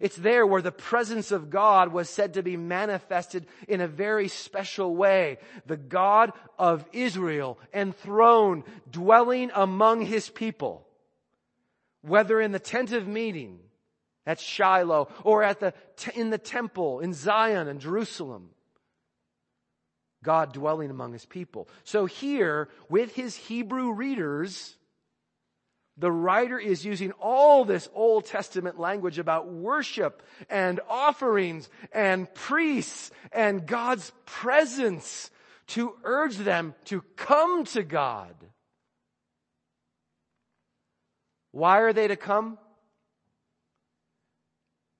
It's 0.00 0.16
there 0.16 0.46
where 0.46 0.62
the 0.62 0.72
presence 0.72 1.32
of 1.32 1.50
God 1.50 1.92
was 1.92 2.10
said 2.10 2.34
to 2.34 2.42
be 2.42 2.56
manifested 2.56 3.46
in 3.68 3.80
a 3.80 3.88
very 3.88 4.28
special 4.28 4.94
way. 4.94 5.38
The 5.66 5.76
God 5.76 6.32
of 6.58 6.84
Israel 6.92 7.58
enthroned, 7.72 8.64
dwelling 8.90 9.50
among 9.54 10.04
his 10.06 10.28
people. 10.28 10.86
Whether 12.02 12.40
in 12.40 12.52
the 12.52 12.58
tent 12.58 12.92
of 12.92 13.08
meeting 13.08 13.60
at 14.26 14.40
Shiloh 14.40 15.08
or 15.22 15.42
at 15.42 15.60
the, 15.60 15.72
in 16.14 16.30
the 16.30 16.38
temple 16.38 17.00
in 17.00 17.14
Zion 17.14 17.68
and 17.68 17.80
Jerusalem. 17.80 18.50
God 20.22 20.52
dwelling 20.52 20.90
among 20.90 21.12
his 21.12 21.24
people. 21.24 21.68
So 21.84 22.06
here, 22.06 22.68
with 22.88 23.14
his 23.14 23.36
Hebrew 23.36 23.92
readers, 23.92 24.76
the 25.98 26.12
writer 26.12 26.58
is 26.58 26.84
using 26.84 27.12
all 27.12 27.64
this 27.64 27.88
Old 27.94 28.26
Testament 28.26 28.78
language 28.78 29.18
about 29.18 29.48
worship 29.48 30.22
and 30.50 30.78
offerings 30.88 31.68
and 31.92 32.32
priests 32.34 33.10
and 33.32 33.66
God's 33.66 34.12
presence 34.26 35.30
to 35.68 35.94
urge 36.04 36.36
them 36.36 36.74
to 36.86 37.02
come 37.16 37.64
to 37.66 37.82
God. 37.82 38.34
Why 41.52 41.80
are 41.80 41.94
they 41.94 42.08
to 42.08 42.16
come? 42.16 42.58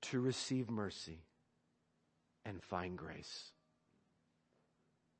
To 0.03 0.19
receive 0.19 0.69
mercy 0.69 1.19
and 2.43 2.63
find 2.63 2.97
grace. 2.97 3.51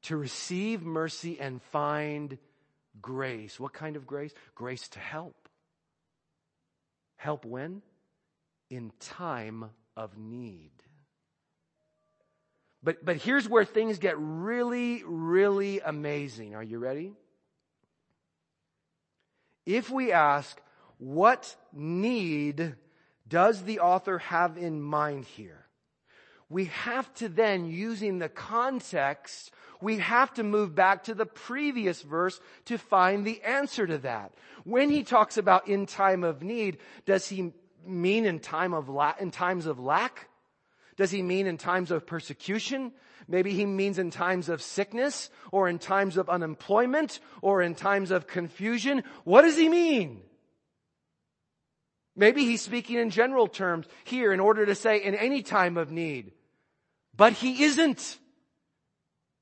To 0.03 0.17
receive 0.17 0.81
mercy 0.81 1.39
and 1.39 1.61
find 1.61 2.39
grace. 2.99 3.59
What 3.59 3.73
kind 3.73 3.95
of 3.95 4.07
grace? 4.07 4.33
Grace 4.55 4.87
to 4.89 4.99
help 4.99 5.46
Help 7.17 7.45
when? 7.45 7.81
In 8.69 8.91
time 8.99 9.65
of 9.95 10.17
need. 10.17 10.71
But, 12.81 13.03
but 13.03 13.17
here's 13.17 13.49
where 13.49 13.65
things 13.65 13.99
get 13.99 14.15
really, 14.17 15.03
really 15.05 15.81
amazing. 15.81 16.55
Are 16.55 16.63
you 16.63 16.79
ready? 16.79 17.13
If 19.65 19.89
we 19.89 20.11
ask, 20.13 20.59
what 20.97 21.55
need 21.73 22.75
does 23.27 23.63
the 23.63 23.79
author 23.79 24.19
have 24.19 24.57
in 24.57 24.81
mind 24.81 25.25
here? 25.25 25.66
We 26.49 26.65
have 26.65 27.13
to 27.15 27.29
then, 27.29 27.65
using 27.65 28.19
the 28.19 28.29
context, 28.29 29.51
we 29.81 29.97
have 29.97 30.33
to 30.35 30.43
move 30.43 30.73
back 30.73 31.03
to 31.03 31.13
the 31.13 31.25
previous 31.25 32.01
verse 32.01 32.39
to 32.65 32.77
find 32.77 33.25
the 33.25 33.41
answer 33.43 33.85
to 33.85 33.97
that. 33.99 34.33
When 34.63 34.89
he 34.89 35.03
talks 35.03 35.37
about 35.37 35.67
in 35.67 35.85
time 35.85 36.23
of 36.23 36.41
need, 36.41 36.77
does 37.05 37.27
he 37.27 37.53
mean 37.85 38.25
in 38.25 38.39
time 38.39 38.73
of 38.73 38.89
la- 38.89 39.15
in 39.19 39.31
times 39.31 39.65
of 39.65 39.79
lack? 39.79 40.29
Does 40.95 41.11
he 41.11 41.21
mean 41.21 41.47
in 41.47 41.57
times 41.57 41.91
of 41.91 42.07
persecution? 42.07 42.91
Maybe 43.27 43.53
he 43.53 43.65
means 43.65 43.99
in 43.99 44.09
times 44.09 44.49
of 44.49 44.61
sickness 44.61 45.29
or 45.51 45.67
in 45.67 45.79
times 45.79 46.17
of 46.17 46.29
unemployment 46.29 47.19
or 47.41 47.61
in 47.61 47.75
times 47.75 48.09
of 48.09 48.25
confusion. 48.25 49.03
What 49.25 49.41
does 49.41 49.57
he 49.57 49.69
mean? 49.69 50.21
Maybe 52.17 52.45
he's 52.45 52.63
speaking 52.63 52.97
in 52.97 53.11
general 53.11 53.47
terms 53.47 53.85
here 54.03 54.33
in 54.33 54.39
order 54.39 54.65
to 54.65 54.73
say 54.73 55.03
in 55.03 55.13
any 55.13 55.43
time 55.43 55.77
of 55.77 55.91
need. 55.91 56.31
But 57.15 57.33
he 57.33 57.63
isn't. 57.63 58.17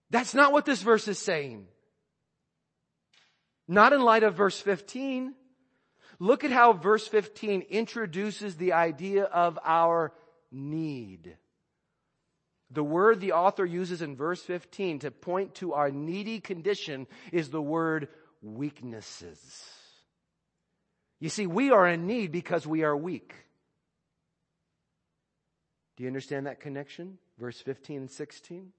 That's 0.09 0.33
not 0.33 0.51
what 0.51 0.65
this 0.65 0.81
verse 0.81 1.07
is 1.07 1.17
saying. 1.17 1.67
Not 3.67 3.93
in 3.93 4.01
light 4.01 4.23
of 4.23 4.35
verse 4.35 4.59
15. 4.59 5.33
Look 6.19 6.43
at 6.43 6.51
how 6.51 6.73
verse 6.73 7.07
15 7.07 7.61
introduces 7.61 8.57
the 8.57 8.73
idea 8.73 9.23
of 9.23 9.57
our 9.63 10.11
need. 10.51 11.37
The 12.71 12.83
word 12.83 13.21
the 13.21 13.31
author 13.31 13.65
uses 13.65 14.01
in 14.01 14.17
verse 14.17 14.41
15 14.41 14.99
to 14.99 15.11
point 15.11 15.55
to 15.55 15.73
our 15.73 15.91
needy 15.91 16.41
condition 16.41 17.07
is 17.31 17.49
the 17.49 17.61
word 17.61 18.09
weaknesses. 18.41 19.74
You 21.25 21.29
see, 21.29 21.47
we 21.47 21.71
are 21.71 21.87
in 21.87 22.05
need 22.05 22.31
because 22.31 22.67
we 22.67 22.83
are 22.83 22.95
weak. 22.95 23.33
Do 25.97 26.03
you 26.03 26.07
understand 26.07 26.45
that 26.45 26.59
connection? 26.59 27.17
Verse 27.39 27.59
15 27.59 27.97
and 27.97 28.11
16. 28.11 28.71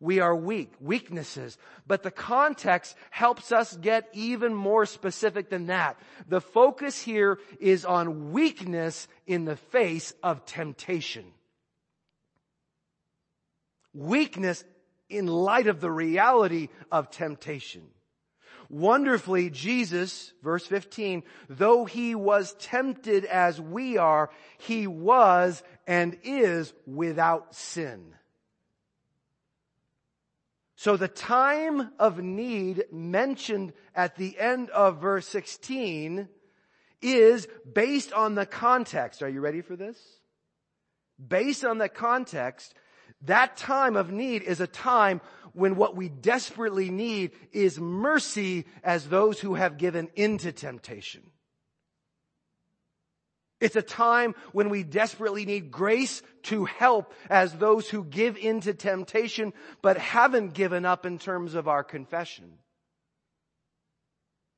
We 0.00 0.18
are 0.18 0.34
weak, 0.34 0.72
weaknesses. 0.80 1.56
But 1.86 2.02
the 2.02 2.10
context 2.10 2.96
helps 3.10 3.52
us 3.52 3.76
get 3.76 4.08
even 4.12 4.52
more 4.52 4.84
specific 4.84 5.48
than 5.48 5.66
that. 5.66 5.96
The 6.26 6.40
focus 6.40 7.00
here 7.00 7.38
is 7.60 7.84
on 7.84 8.32
weakness 8.32 9.06
in 9.24 9.44
the 9.44 9.54
face 9.54 10.12
of 10.24 10.44
temptation. 10.46 11.26
Weakness 13.92 14.64
in 15.08 15.28
light 15.28 15.68
of 15.68 15.80
the 15.80 15.92
reality 15.92 16.70
of 16.90 17.12
temptation. 17.12 17.93
Wonderfully, 18.74 19.50
Jesus, 19.50 20.32
verse 20.42 20.66
15, 20.66 21.22
though 21.48 21.84
he 21.84 22.16
was 22.16 22.54
tempted 22.54 23.24
as 23.24 23.60
we 23.60 23.98
are, 23.98 24.30
he 24.58 24.88
was 24.88 25.62
and 25.86 26.18
is 26.24 26.72
without 26.84 27.54
sin. 27.54 28.14
So 30.74 30.96
the 30.96 31.08
time 31.08 31.92
of 32.00 32.18
need 32.18 32.84
mentioned 32.90 33.74
at 33.94 34.16
the 34.16 34.36
end 34.38 34.70
of 34.70 35.00
verse 35.00 35.28
16 35.28 36.28
is 37.00 37.46
based 37.72 38.12
on 38.12 38.34
the 38.34 38.44
context. 38.44 39.22
Are 39.22 39.28
you 39.28 39.40
ready 39.40 39.60
for 39.60 39.76
this? 39.76 39.98
based 41.28 41.64
on 41.64 41.78
the 41.78 41.88
context, 41.88 42.74
that 43.22 43.56
time 43.56 43.96
of 43.96 44.10
need 44.10 44.42
is 44.42 44.60
a 44.60 44.66
time 44.66 45.20
when 45.54 45.76
what 45.76 45.96
we 45.96 46.08
desperately 46.08 46.90
need 46.90 47.30
is 47.52 47.80
mercy 47.80 48.66
as 48.82 49.08
those 49.08 49.40
who 49.40 49.54
have 49.54 49.78
given 49.78 50.10
into 50.14 50.52
temptation. 50.52 51.22
It's 53.60 53.76
a 53.76 53.82
time 53.82 54.34
when 54.52 54.68
we 54.68 54.82
desperately 54.82 55.46
need 55.46 55.70
grace 55.70 56.22
to 56.44 56.66
help 56.66 57.14
as 57.30 57.54
those 57.54 57.88
who 57.88 58.04
give 58.04 58.36
into 58.36 58.74
temptation 58.74 59.54
but 59.80 59.96
haven't 59.96 60.52
given 60.52 60.84
up 60.84 61.06
in 61.06 61.18
terms 61.18 61.54
of 61.54 61.66
our 61.66 61.82
confession. 61.82 62.58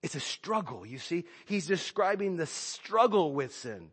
It's 0.03 0.15
a 0.15 0.21
struggle, 0.21 0.87
you 0.87 0.99
see. 0.99 1.25
He's 1.45 1.67
describing 1.67 2.37
the 2.37 2.47
struggle 2.47 3.33
with 3.33 3.55
sin. 3.55 3.91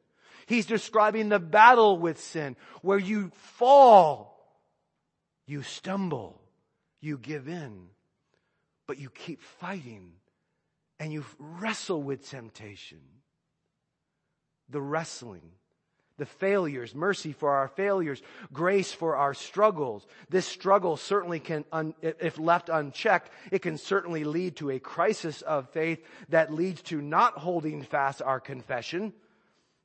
He's 0.48 0.66
describing 0.66 1.30
the 1.30 1.40
battle 1.40 1.98
with 1.98 2.20
sin 2.20 2.56
where 2.82 3.00
you 3.00 3.32
fall, 3.36 4.38
you 5.46 5.64
stumble, 5.64 6.43
you 7.04 7.18
give 7.18 7.48
in, 7.48 7.88
but 8.88 8.98
you 8.98 9.10
keep 9.10 9.42
fighting 9.42 10.14
and 11.00 11.12
you 11.12 11.26
wrestle 11.38 12.02
with 12.02 12.30
temptation 12.30 13.02
the 14.70 14.82
wrestling, 14.82 15.52
the 16.18 16.26
failures, 16.26 16.96
mercy 16.96 17.32
for 17.32 17.52
our 17.52 17.68
failures, 17.68 18.22
grace 18.52 18.92
for 18.92 19.18
our 19.18 19.34
struggles. 19.34 20.08
This 20.30 20.48
struggle 20.48 20.98
certainly 20.98 21.40
can, 21.40 21.66
if 22.02 22.40
left 22.40 22.70
unchecked, 22.70 23.30
it 23.52 23.60
can 23.60 23.78
certainly 23.78 24.24
lead 24.24 24.56
to 24.56 24.72
a 24.72 24.80
crisis 24.80 25.42
of 25.44 25.70
faith 25.70 26.04
that 26.30 26.54
leads 26.54 26.82
to 26.84 27.02
not 27.02 27.38
holding 27.38 27.84
fast 27.84 28.22
our 28.22 28.40
confession. 28.40 29.14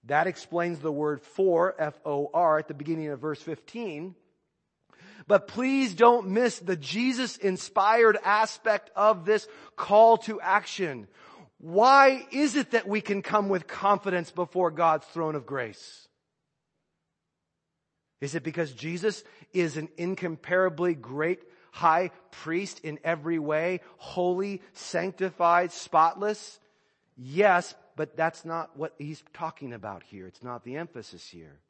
That 0.04 0.26
explains 0.26 0.78
the 0.78 0.92
word 0.92 1.20
for, 1.20 1.74
F-O-R, 1.78 2.58
at 2.58 2.68
the 2.68 2.74
beginning 2.74 3.08
of 3.08 3.20
verse 3.20 3.42
15. 3.42 4.14
But 5.28 5.46
please 5.46 5.94
don't 5.94 6.30
miss 6.30 6.58
the 6.58 6.74
Jesus 6.74 7.36
inspired 7.36 8.16
aspect 8.24 8.90
of 8.96 9.26
this 9.26 9.46
call 9.76 10.16
to 10.18 10.40
action. 10.40 11.06
Why 11.58 12.26
is 12.32 12.56
it 12.56 12.70
that 12.70 12.88
we 12.88 13.02
can 13.02 13.20
come 13.20 13.50
with 13.50 13.66
confidence 13.66 14.30
before 14.30 14.70
God's 14.70 15.06
throne 15.08 15.34
of 15.34 15.44
grace? 15.44 16.08
Is 18.22 18.34
it 18.34 18.42
because 18.42 18.72
Jesus 18.72 19.22
is 19.52 19.76
an 19.76 19.90
incomparably 19.98 20.94
great 20.94 21.42
high 21.72 22.10
priest 22.30 22.80
in 22.80 22.98
every 23.04 23.38
way, 23.38 23.80
holy, 23.98 24.62
sanctified, 24.72 25.72
spotless? 25.72 26.58
Yes, 27.18 27.74
but 27.96 28.16
that's 28.16 28.46
not 28.46 28.76
what 28.78 28.94
he's 28.96 29.22
talking 29.34 29.74
about 29.74 30.02
here. 30.04 30.26
It's 30.26 30.42
not 30.42 30.64
the 30.64 30.76
emphasis 30.76 31.28
here. 31.28 31.60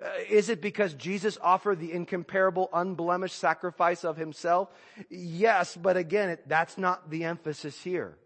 Uh, 0.00 0.08
is 0.28 0.48
it 0.48 0.60
because 0.60 0.94
Jesus 0.94 1.38
offered 1.42 1.80
the 1.80 1.92
incomparable, 1.92 2.68
unblemished 2.72 3.36
sacrifice 3.36 4.04
of 4.04 4.16
himself? 4.16 4.68
Yes, 5.10 5.76
but 5.76 5.96
again, 5.96 6.30
it, 6.30 6.48
that's 6.48 6.78
not 6.78 7.10
the 7.10 7.24
emphasis 7.24 7.80
here. 7.82 8.16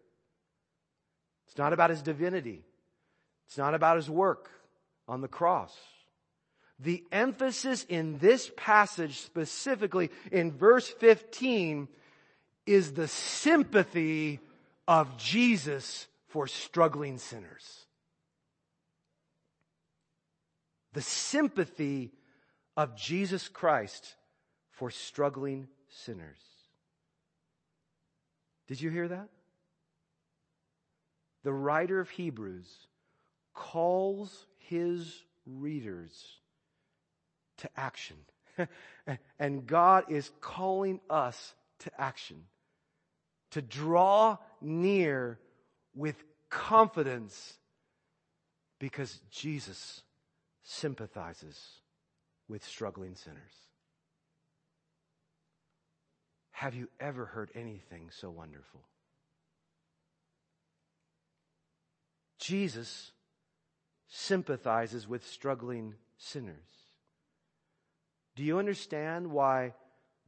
It's 1.47 1.59
not 1.59 1.73
about 1.73 1.91
his 1.91 2.03
divinity. 2.03 2.65
It's 3.47 3.59
not 3.59 3.75
about 3.75 3.97
his 3.97 4.11
work 4.11 4.51
on 5.09 5.21
the 5.21 5.29
cross. 5.29 5.75
The 6.79 7.03
emphasis 7.11 7.85
in 7.89 8.19
this 8.19 8.51
passage, 8.57 9.21
specifically 9.21 10.11
in 10.31 10.53
verse 10.53 10.89
15, 10.89 11.89
is 12.67 12.93
the 12.93 13.09
sympathy 13.09 14.41
of 14.87 15.17
Jesus 15.17 16.07
for 16.29 16.47
struggling 16.47 17.19
sinners. 17.19 17.86
The 20.97 21.03
sympathy 21.03 22.11
of 22.77 22.97
Jesus 22.97 23.49
Christ 23.49 24.17
for 24.73 24.91
struggling 24.91 25.69
sinners. 25.89 26.41
Did 28.67 28.81
you 28.81 28.91
hear 28.91 29.07
that? 29.09 29.29
the 31.47 31.53
writer 31.53 32.01
of 32.01 32.11
Hebrews 32.11 32.67
calls 33.55 34.47
his 34.59 35.23
readers 35.47 36.41
to 37.59 37.71
action. 37.77 38.17
and 39.39 39.65
God 39.65 40.07
is 40.09 40.29
calling 40.41 40.99
us 41.09 41.55
to 41.79 42.01
action. 42.01 42.43
To 43.53 43.63
draw 43.63 44.39
near 44.61 45.39
with 45.95 46.17
confidence 46.51 47.55
because 48.81 49.21
Jesus 49.31 50.03
sympathizes 50.67 51.81
with 52.49 52.65
struggling 52.65 53.15
sinners. 53.15 53.55
Have 56.51 56.75
you 56.75 56.89
ever 56.99 57.27
heard 57.27 57.51
anything 57.55 58.11
so 58.11 58.31
wonderful? 58.31 58.81
Jesus 62.41 63.13
sympathizes 64.09 65.07
with 65.07 65.27
struggling 65.27 65.95
sinners. 66.19 66.57
Do 68.35 68.43
you 68.43 68.59
understand 68.59 69.31
why 69.31 69.75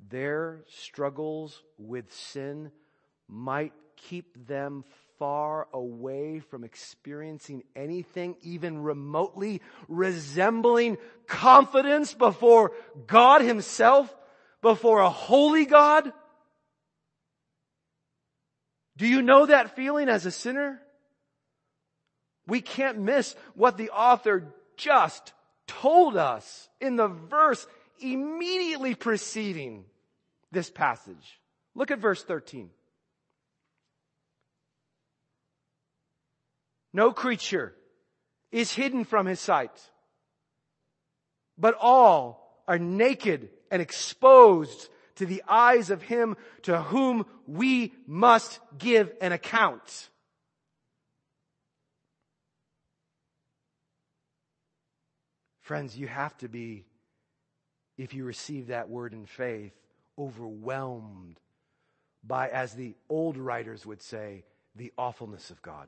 their 0.08 0.60
struggles 0.68 1.62
with 1.78 2.12
sin 2.12 2.70
might 3.26 3.72
keep 3.96 4.46
them 4.46 4.84
far 5.18 5.66
away 5.72 6.40
from 6.40 6.64
experiencing 6.64 7.64
anything 7.74 8.36
even 8.42 8.82
remotely 8.82 9.60
resembling 9.88 10.98
confidence 11.26 12.14
before 12.14 12.72
God 13.06 13.42
Himself, 13.42 14.14
before 14.62 15.00
a 15.00 15.10
holy 15.10 15.66
God? 15.66 16.12
Do 18.96 19.06
you 19.06 19.22
know 19.22 19.46
that 19.46 19.76
feeling 19.76 20.08
as 20.08 20.26
a 20.26 20.30
sinner? 20.30 20.80
We 22.46 22.60
can't 22.60 22.98
miss 22.98 23.36
what 23.54 23.76
the 23.76 23.90
author 23.90 24.54
just 24.76 25.32
told 25.66 26.16
us 26.16 26.68
in 26.80 26.96
the 26.96 27.08
verse 27.08 27.66
immediately 28.00 28.94
preceding 28.94 29.84
this 30.50 30.70
passage. 30.70 31.40
Look 31.74 31.90
at 31.90 31.98
verse 31.98 32.24
13. 32.24 32.70
No 36.98 37.12
creature 37.12 37.76
is 38.50 38.72
hidden 38.72 39.04
from 39.04 39.26
his 39.26 39.38
sight, 39.38 39.70
but 41.56 41.76
all 41.80 42.60
are 42.66 42.76
naked 42.76 43.50
and 43.70 43.80
exposed 43.80 44.88
to 45.14 45.24
the 45.24 45.44
eyes 45.46 45.90
of 45.90 46.02
him 46.02 46.36
to 46.62 46.82
whom 46.82 47.24
we 47.46 47.92
must 48.08 48.58
give 48.76 49.12
an 49.20 49.30
account. 49.30 50.10
Friends, 55.60 55.96
you 55.96 56.08
have 56.08 56.36
to 56.38 56.48
be, 56.48 56.84
if 57.96 58.12
you 58.12 58.24
receive 58.24 58.66
that 58.66 58.88
word 58.88 59.12
in 59.12 59.26
faith, 59.26 59.72
overwhelmed 60.18 61.38
by, 62.24 62.48
as 62.48 62.74
the 62.74 62.96
old 63.08 63.36
writers 63.36 63.86
would 63.86 64.02
say, 64.02 64.42
the 64.74 64.92
awfulness 64.98 65.52
of 65.52 65.62
God. 65.62 65.86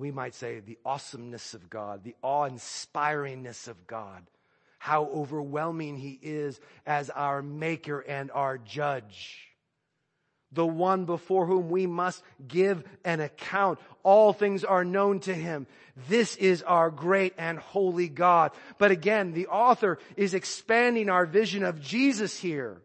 We 0.00 0.10
might 0.10 0.34
say 0.34 0.60
the 0.60 0.78
awesomeness 0.84 1.54
of 1.54 1.70
God, 1.70 2.02
the 2.02 2.16
awe 2.22 2.48
inspiringness 2.48 3.68
of 3.68 3.86
God, 3.86 4.26
how 4.78 5.04
overwhelming 5.04 5.96
He 5.96 6.18
is 6.22 6.58
as 6.86 7.10
our 7.10 7.42
Maker 7.42 8.00
and 8.00 8.30
our 8.30 8.58
Judge 8.58 9.50
the 10.52 10.66
one 10.66 11.04
before 11.04 11.46
whom 11.46 11.70
we 11.70 11.86
must 11.86 12.22
give 12.46 12.82
an 13.04 13.20
account. 13.20 13.78
All 14.02 14.32
things 14.32 14.64
are 14.64 14.84
known 14.84 15.20
to 15.20 15.34
him. 15.34 15.66
This 16.08 16.36
is 16.36 16.62
our 16.62 16.90
great 16.90 17.34
and 17.38 17.58
holy 17.58 18.08
God. 18.08 18.52
But 18.78 18.90
again, 18.90 19.32
the 19.32 19.46
author 19.46 19.98
is 20.16 20.34
expanding 20.34 21.08
our 21.08 21.26
vision 21.26 21.62
of 21.62 21.80
Jesus 21.80 22.38
here. 22.38 22.82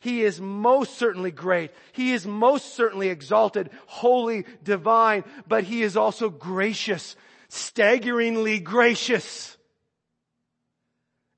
He 0.00 0.22
is 0.22 0.40
most 0.40 0.98
certainly 0.98 1.30
great. 1.30 1.70
He 1.92 2.12
is 2.12 2.26
most 2.26 2.74
certainly 2.74 3.08
exalted, 3.08 3.70
holy, 3.86 4.44
divine, 4.62 5.24
but 5.48 5.64
he 5.64 5.82
is 5.82 5.96
also 5.96 6.28
gracious, 6.28 7.16
staggeringly 7.48 8.60
gracious. 8.60 9.56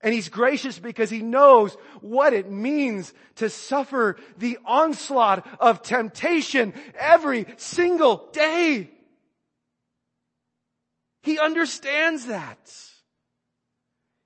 And 0.01 0.15
he's 0.15 0.29
gracious 0.29 0.79
because 0.79 1.11
he 1.11 1.23
knows 1.23 1.77
what 2.01 2.33
it 2.33 2.51
means 2.51 3.13
to 3.37 3.51
suffer 3.51 4.17
the 4.39 4.59
onslaught 4.65 5.47
of 5.59 5.83
temptation 5.83 6.73
every 6.97 7.47
single 7.57 8.29
day. 8.33 8.91
He 11.23 11.39
understands 11.39 12.27
that. 12.27 12.59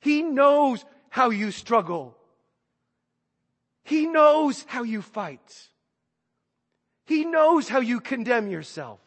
He 0.00 0.22
knows 0.22 0.84
how 1.08 1.30
you 1.30 1.50
struggle. 1.50 2.16
He 3.84 4.06
knows 4.06 4.64
how 4.68 4.82
you 4.82 5.02
fight. 5.02 5.68
He 7.06 7.24
knows 7.24 7.68
how 7.68 7.80
you 7.80 8.00
condemn 8.00 8.48
yourself. 8.48 9.00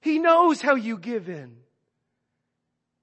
He 0.00 0.18
knows 0.18 0.62
how 0.62 0.74
you 0.74 0.98
give 0.98 1.28
in. 1.28 1.56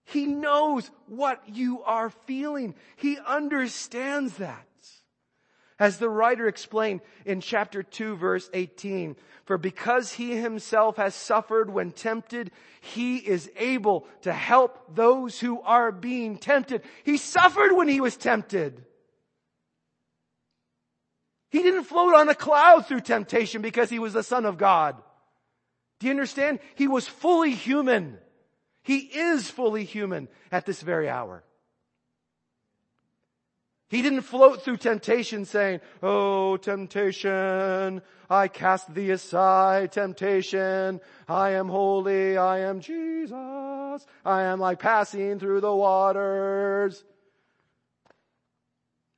He 0.06 0.26
knows 0.26 0.89
what 1.08 1.41
you 1.48 1.82
are 1.84 2.10
feeling. 2.10 2.76
He 2.96 3.17
understands 3.26 4.38
that. 4.38 4.67
As 5.80 5.98
the 5.98 6.10
writer 6.10 6.48
explained 6.48 7.02
in 7.26 7.41
chapter 7.41 7.84
2 7.84 8.15
verse 8.15 8.50
18, 8.54 9.15
for 9.46 9.58
because 9.58 10.13
he 10.13 10.36
himself 10.36 10.98
has 10.98 11.15
suffered 11.15 11.69
when 11.69 11.91
tempted, 11.91 12.52
he 12.80 13.17
is 13.17 13.52
able 13.58 14.08
to 14.22 14.32
help 14.32 14.96
those 14.96 15.39
who 15.39 15.62
are 15.62 15.91
being 15.91 16.38
tempted. 16.38 16.84
He 17.04 17.17
suffered 17.17 17.74
when 17.74 17.88
he 17.88 18.00
was 18.00 18.15
tempted. 18.15 18.86
He 21.54 21.62
didn't 21.62 21.84
float 21.84 22.16
on 22.16 22.28
a 22.30 22.34
cloud 22.34 22.88
through 22.88 23.02
temptation 23.02 23.62
because 23.62 23.88
he 23.92 24.00
was 24.00 24.13
the 24.13 24.24
son 24.24 24.48
of 24.48 24.58
God. 24.58 24.96
Do 26.00 26.08
you 26.08 26.12
understand? 26.12 26.58
He 26.74 26.88
was 26.88 27.08
fully 27.08 27.52
human. 27.52 28.18
He 28.82 28.98
is 28.98 29.52
fully 29.52 29.84
human 29.84 30.30
at 30.52 30.66
this 30.66 30.82
very 30.82 31.08
hour. 31.08 31.44
He 33.88 34.02
didn't 34.02 34.24
float 34.24 34.63
through 34.63 34.78
temptation 34.78 35.46
saying, 35.46 35.82
Oh, 36.02 36.58
temptation, 36.58 38.02
I 38.32 38.48
cast 38.48 38.92
thee 38.92 39.12
aside, 39.12 39.92
temptation, 39.92 41.02
I 41.28 41.52
am 41.52 41.70
holy, 41.70 42.36
I 42.36 42.62
am 42.62 42.80
Jesus, 42.80 44.08
I 44.26 44.42
am 44.42 44.60
like 44.60 44.80
passing 44.80 45.38
through 45.38 45.62
the 45.62 45.76
waters. 45.76 47.04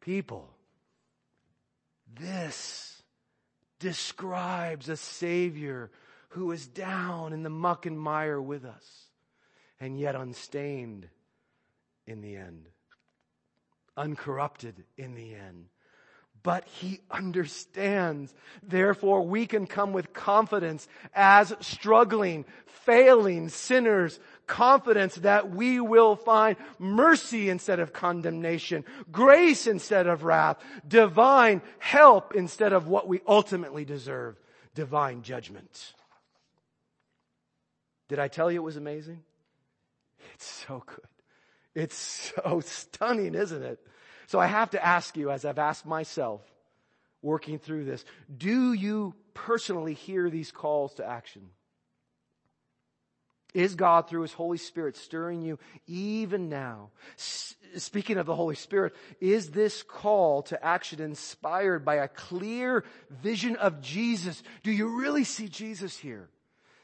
People, 0.01 0.54
this 2.19 3.01
describes 3.79 4.89
a 4.89 4.97
Savior 4.97 5.91
who 6.29 6.51
is 6.51 6.67
down 6.67 7.33
in 7.33 7.43
the 7.43 7.49
muck 7.49 7.85
and 7.85 7.99
mire 7.99 8.41
with 8.41 8.65
us 8.65 9.05
and 9.79 9.99
yet 9.99 10.15
unstained 10.15 11.07
in 12.07 12.21
the 12.21 12.35
end 12.35 12.67
uncorrupted 13.97 14.83
in 14.97 15.15
the 15.15 15.35
end. 15.35 15.65
But 16.43 16.65
he 16.65 16.99
understands. 17.09 18.33
Therefore, 18.61 19.25
we 19.25 19.47
can 19.47 19.65
come 19.65 19.93
with 19.93 20.13
confidence 20.13 20.87
as 21.13 21.55
struggling, 21.59 22.45
failing 22.67 23.49
sinners, 23.49 24.19
confidence 24.47 25.15
that 25.15 25.49
we 25.49 25.79
will 25.79 26.15
find 26.15 26.57
mercy 26.79 27.49
instead 27.49 27.79
of 27.79 27.93
condemnation, 27.93 28.85
grace 29.11 29.67
instead 29.67 30.07
of 30.07 30.23
wrath, 30.23 30.57
divine 30.87 31.61
help 31.79 32.35
instead 32.35 32.73
of 32.73 32.87
what 32.87 33.07
we 33.07 33.21
ultimately 33.27 33.85
deserve, 33.85 34.39
divine 34.73 35.21
judgment. 35.21 35.93
Did 38.07 38.19
I 38.19 38.27
tell 38.27 38.51
you 38.51 38.59
it 38.59 38.63
was 38.63 38.77
amazing? 38.77 39.23
It's 40.33 40.45
so 40.45 40.83
good. 40.85 40.99
It's 41.73 42.31
so 42.45 42.61
stunning, 42.61 43.35
isn't 43.35 43.63
it? 43.63 43.79
So 44.27 44.39
I 44.39 44.47
have 44.47 44.71
to 44.71 44.85
ask 44.85 45.17
you, 45.17 45.31
as 45.31 45.45
I've 45.45 45.59
asked 45.59 45.85
myself, 45.85 46.41
working 47.21 47.59
through 47.59 47.85
this, 47.85 48.05
do 48.35 48.73
you 48.73 49.13
personally 49.33 49.93
hear 49.93 50.29
these 50.29 50.51
calls 50.51 50.93
to 50.95 51.05
action? 51.05 51.49
Is 53.55 53.75
God 53.75 54.09
through 54.09 54.23
His 54.23 54.33
Holy 54.33 54.57
Spirit 54.57 54.97
stirring 54.97 55.41
you 55.41 55.57
even 55.87 56.49
now? 56.49 56.89
S- 57.17 57.55
speaking 57.77 58.17
of 58.17 58.25
the 58.25 58.35
Holy 58.35 58.55
Spirit, 58.55 58.93
is 59.21 59.49
this 59.49 59.81
call 59.81 60.41
to 60.43 60.63
action 60.63 61.01
inspired 61.01 61.85
by 61.85 61.95
a 61.95 62.09
clear 62.09 62.83
vision 63.09 63.55
of 63.55 63.79
Jesus? 63.79 64.43
Do 64.63 64.71
you 64.71 64.99
really 64.99 65.23
see 65.23 65.47
Jesus 65.47 65.97
here? 65.97 66.27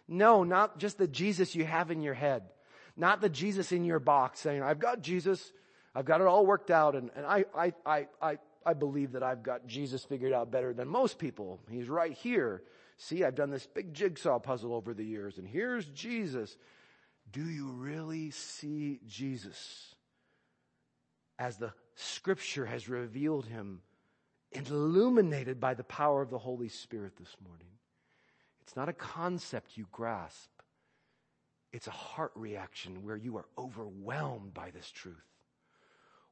No, 0.07 0.45
not 0.45 0.77
just 0.77 0.97
the 0.97 1.10
Jesus 1.10 1.55
you 1.55 1.65
have 1.65 1.91
in 1.91 2.01
your 2.01 2.13
head. 2.13 2.43
Not 2.95 3.19
the 3.19 3.29
Jesus 3.29 3.73
in 3.73 3.84
your 3.84 3.99
box 3.99 4.39
saying, 4.39 4.63
I've 4.63 4.79
got 4.79 5.01
Jesus. 5.01 5.51
I've 5.93 6.05
got 6.05 6.21
it 6.21 6.27
all 6.27 6.45
worked 6.45 6.71
out 6.71 6.95
and, 6.95 7.12
and 7.17 7.25
I, 7.25 7.43
I, 7.53 7.73
I, 7.86 8.07
I, 8.21 8.38
I 8.65 8.73
believe 8.75 9.12
that 9.12 9.23
I've 9.23 9.43
got 9.43 9.67
Jesus 9.67 10.05
figured 10.05 10.31
out 10.31 10.51
better 10.51 10.73
than 10.73 10.88
most 10.88 11.19
people. 11.19 11.60
He's 11.69 11.89
right 11.89 12.13
here. 12.13 12.63
See, 13.04 13.24
I've 13.24 13.34
done 13.34 13.50
this 13.50 13.66
big 13.66 13.96
jigsaw 13.96 14.38
puzzle 14.38 14.76
over 14.76 14.94
the 14.94 15.04
years 15.04 15.40
and 15.40 15.48
here's 15.48 15.86
Jesus. 15.88 16.56
Do 17.32 17.44
you 17.44 17.72
really 17.72 18.30
see 18.30 19.00
Jesus 19.08 19.96
as 21.40 21.58
the 21.58 21.74
scripture 21.96 22.68
has 22.68 22.88
revealed 22.88 23.48
him, 23.48 23.82
illuminated 24.52 25.60
by 25.60 25.74
the 25.74 25.84
power 25.84 26.22
of 26.22 26.30
the 26.30 26.38
Holy 26.38 26.70
Spirit 26.70 27.14
this 27.18 27.36
morning? 27.44 27.72
It's 28.62 28.76
not 28.76 28.88
a 28.88 28.94
concept 28.94 29.78
you 29.78 29.88
grasp. 29.92 30.52
It's 31.74 31.88
a 31.88 31.92
heart 31.92 32.34
reaction 32.36 33.04
where 33.04 33.18
you 33.18 33.36
are 33.38 33.48
overwhelmed 33.58 34.54
by 34.54 34.70
this 34.70 34.92
truth. 34.92 35.16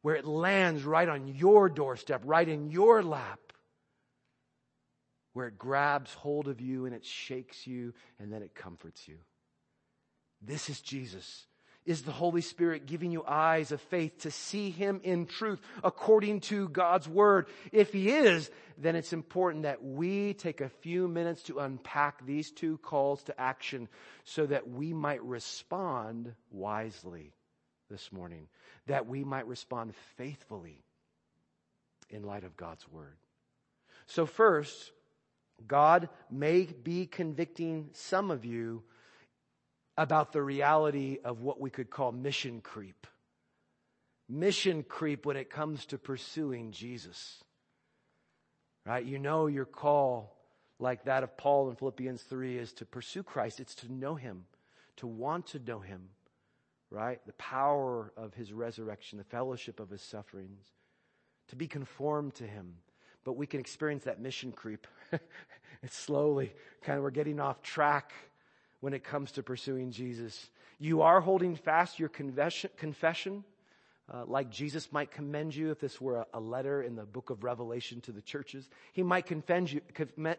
Where 0.04 0.16
it 0.16 0.26
lands 0.26 0.84
right 0.84 1.10
on 1.10 1.30
your 1.30 1.68
doorstep, 1.68 2.22
right 2.26 2.48
in 2.48 2.70
your 2.70 3.02
lap. 3.02 3.40
Where 5.34 5.48
it 5.48 5.58
grabs 5.58 6.14
hold 6.14 6.48
of 6.48 6.60
you 6.60 6.86
and 6.86 6.96
it 6.96 7.06
shakes 7.06 7.68
you 7.68 7.94
and 8.20 8.32
then 8.32 8.42
it 8.42 8.56
comforts 8.56 9.08
you. 9.08 9.18
This 10.42 10.70
is 10.70 10.82
Jesus 10.82 11.46
is 11.90 12.04
the 12.04 12.12
Holy 12.12 12.42
Spirit 12.42 12.86
giving 12.86 13.12
you 13.12 13.24
eyes 13.26 13.72
of 13.72 13.82
faith 13.82 14.20
to 14.20 14.30
see 14.30 14.70
Him 14.70 15.02
in 15.04 15.26
truth 15.26 15.60
according 15.84 16.42
to 16.42 16.70
God's 16.70 17.08
Word? 17.08 17.48
If 17.72 17.92
He 17.94 18.10
is, 18.10 18.52
then 18.78 18.96
it's 18.96 19.12
important 19.12 19.64
that 19.64 19.84
we 19.84 20.36
take 20.36 20.62
a 20.62 20.70
few 20.70 21.08
minutes 21.08 21.42
to 21.44 21.58
unpack 21.58 22.24
these 22.24 22.52
two 22.52 22.78
calls 22.78 23.24
to 23.24 23.42
action 23.42 23.88
so 24.24 24.46
that 24.46 24.70
we 24.70 24.94
might 24.94 25.24
respond 25.24 26.34
wisely 26.52 27.34
this 27.90 28.12
morning, 28.12 28.48
that 28.86 29.08
we 29.08 29.24
might 29.24 29.48
respond 29.48 29.96
faithfully 30.16 30.84
in 32.12 32.22
light 32.22 32.44
of 32.44 32.56
God's 32.56 32.88
Word. 32.88 33.18
So 34.06 34.28
first, 34.28 34.92
God 35.68 36.10
may 36.32 36.64
be 36.64 37.06
convicting 37.06 37.90
some 37.94 38.32
of 38.32 38.46
you 38.46 38.84
about 39.98 40.32
the 40.32 40.42
reality 40.42 41.18
of 41.24 41.42
what 41.42 41.60
we 41.60 41.70
could 41.70 41.90
call 41.90 42.12
mission 42.12 42.62
creep. 42.62 43.06
Mission 44.30 44.84
creep 44.84 45.26
when 45.26 45.36
it 45.38 45.50
comes 45.50 45.86
to 45.88 45.98
pursuing 45.98 46.72
Jesus. 46.72 47.44
Right? 48.86 49.04
You 49.04 49.20
know 49.20 49.48
your 49.48 49.66
call, 49.66 50.36
like 50.80 51.04
that 51.06 51.24
of 51.24 51.36
Paul 51.36 51.70
in 51.70 51.76
Philippians 51.76 52.22
3, 52.22 52.58
is 52.58 52.74
to 52.74 52.86
pursue 52.86 53.24
Christ. 53.24 53.60
It's 53.60 53.76
to 53.76 53.92
know 53.92 54.16
Him, 54.16 54.46
to 54.98 55.08
want 55.08 55.48
to 55.48 55.60
know 55.60 55.80
Him. 55.80 56.10
Right? 56.90 57.20
The 57.26 57.34
power 57.34 58.14
of 58.16 58.34
His 58.34 58.54
resurrection, 58.54 59.18
the 59.18 59.26
fellowship 59.26 59.80
of 59.80 59.90
His 59.90 60.02
sufferings, 60.02 60.64
to 61.50 61.56
be 61.56 61.68
conformed 61.68 62.36
to 62.36 62.48
Him. 62.48 62.76
But 63.24 63.34
we 63.34 63.48
can 63.48 63.60
experience 63.60 64.06
that 64.06 64.20
mission 64.20 64.52
creep. 64.52 64.88
it's 65.84 65.98
slowly, 65.98 66.54
kind 66.84 66.98
of, 66.98 67.04
we're 67.04 67.12
getting 67.12 67.40
off 67.40 67.62
track 67.62 68.14
when 68.80 68.94
it 68.94 69.04
comes 69.04 69.34
to 69.34 69.44
pursuing 69.44 69.92
Jesus. 69.92 70.50
You 70.80 71.02
are 71.02 71.20
holding 71.20 71.56
fast 71.56 72.00
your 72.00 72.10
confession, 72.10 72.70
confession 72.78 73.44
uh, 74.12 74.24
like 74.26 74.50
Jesus 74.50 74.92
might 74.92 75.12
commend 75.12 75.56
you 75.56 75.70
if 75.70 75.80
this 75.80 76.02
were 76.02 76.18
a, 76.18 76.26
a, 76.34 76.40
letter 76.40 76.82
in 76.82 76.96
the 76.96 77.04
book 77.04 77.30
of 77.30 77.44
Revelation 77.44 78.02
to 78.02 78.12
the 78.12 78.22
churches. 78.22 78.68
He 78.92 79.04
might 79.04 79.28
commend 79.28 79.72
you, 79.72 79.82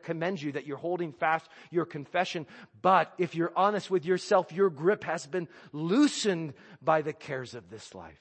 commend 0.03 0.43
you 0.43 0.53
that 0.53 0.67
you're 0.67 0.77
holding 0.77 1.13
fast 1.13 1.49
your 1.71 1.85
confession. 1.85 2.47
But 2.83 3.13
if 3.17 3.37
you're 3.37 3.53
honest 3.55 3.89
with 3.89 4.05
yourself, 4.05 4.51
your 4.51 4.71
grip 4.71 5.05
has 5.05 5.25
been 5.27 5.47
loosened 5.73 6.55
by 6.83 7.03
the 7.03 7.13
cares 7.13 7.55
of 7.55 7.71
this 7.71 7.95
life. 7.95 8.21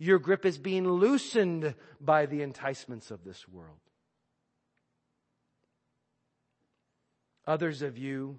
Your 0.00 0.18
grip 0.18 0.46
is 0.46 0.56
being 0.56 0.88
loosened 0.88 1.74
by 2.00 2.24
the 2.24 2.40
enticements 2.40 3.10
of 3.10 3.22
this 3.22 3.46
world. 3.46 3.76
Others 7.46 7.82
of 7.82 7.98
you 7.98 8.38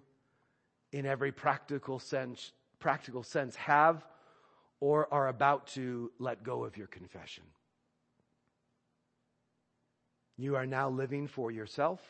in 0.92 1.06
every 1.06 1.32
practical 1.32 2.00
sense, 2.00 2.52
practical 2.80 3.22
sense 3.22 3.56
have 3.58 4.04
or 4.80 5.08
are 5.14 5.28
about 5.28 5.68
to 5.68 6.12
let 6.18 6.44
go 6.44 6.64
of 6.64 6.78
your 6.78 6.88
confession. 6.88 7.44
You 10.38 10.56
are 10.56 10.66
now 10.66 10.90
living 10.90 11.28
for 11.28 11.52
yourself. 11.52 12.02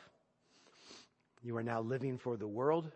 You 1.44 1.58
are 1.58 1.64
now 1.64 1.82
living 1.82 2.18
for 2.18 2.38
the 2.38 2.48
world. 2.48 2.90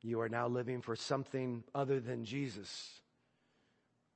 You 0.00 0.22
are 0.22 0.30
now 0.30 0.48
living 0.48 0.80
for 0.80 0.96
something 0.96 1.62
other 1.74 2.00
than 2.00 2.24
Jesus. 2.24 3.01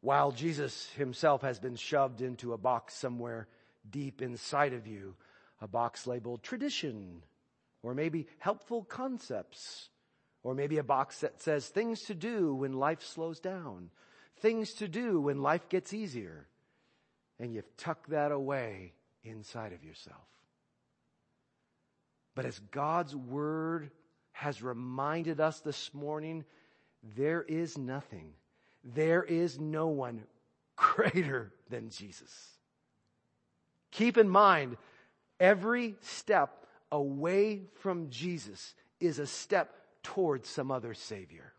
While 0.06 0.30
Jesus 0.30 0.88
himself 0.90 1.42
has 1.42 1.58
been 1.58 1.74
shoved 1.74 2.20
into 2.20 2.52
a 2.52 2.56
box 2.56 2.94
somewhere 2.94 3.48
deep 3.90 4.22
inside 4.22 4.72
of 4.72 4.86
you, 4.86 5.16
a 5.60 5.66
box 5.66 6.06
labeled 6.06 6.44
tradition, 6.44 7.24
or 7.82 7.92
maybe 7.92 8.28
helpful 8.38 8.84
concepts, 8.84 9.88
or 10.44 10.54
maybe 10.54 10.78
a 10.78 10.84
box 10.84 11.22
that 11.22 11.42
says 11.42 11.66
things 11.66 12.02
to 12.02 12.14
do 12.14 12.54
when 12.54 12.74
life 12.74 13.02
slows 13.02 13.40
down, 13.40 13.90
things 14.36 14.74
to 14.74 14.86
do 14.86 15.20
when 15.20 15.42
life 15.42 15.68
gets 15.68 15.92
easier. 15.92 16.46
And 17.40 17.52
you've 17.52 17.76
tucked 17.76 18.10
that 18.10 18.30
away 18.30 18.92
inside 19.24 19.72
of 19.72 19.82
yourself. 19.82 20.28
But 22.36 22.44
as 22.44 22.60
God's 22.70 23.16
word 23.16 23.90
has 24.30 24.62
reminded 24.62 25.40
us 25.40 25.58
this 25.62 25.92
morning, 25.92 26.44
there 27.02 27.42
is 27.42 27.76
nothing, 27.76 28.34
there 28.94 29.22
is 29.22 29.58
no 29.58 29.88
one 29.88 30.22
greater 30.76 31.52
than 31.70 31.90
Jesus. 31.90 32.32
Keep 33.90 34.18
in 34.18 34.28
mind, 34.28 34.76
every 35.40 35.96
step 36.02 36.66
away 36.92 37.62
from 37.80 38.10
Jesus 38.10 38.74
is 39.00 39.18
a 39.18 39.26
step 39.26 39.72
towards 40.02 40.48
some 40.48 40.70
other 40.70 40.94
Savior. 40.94 41.52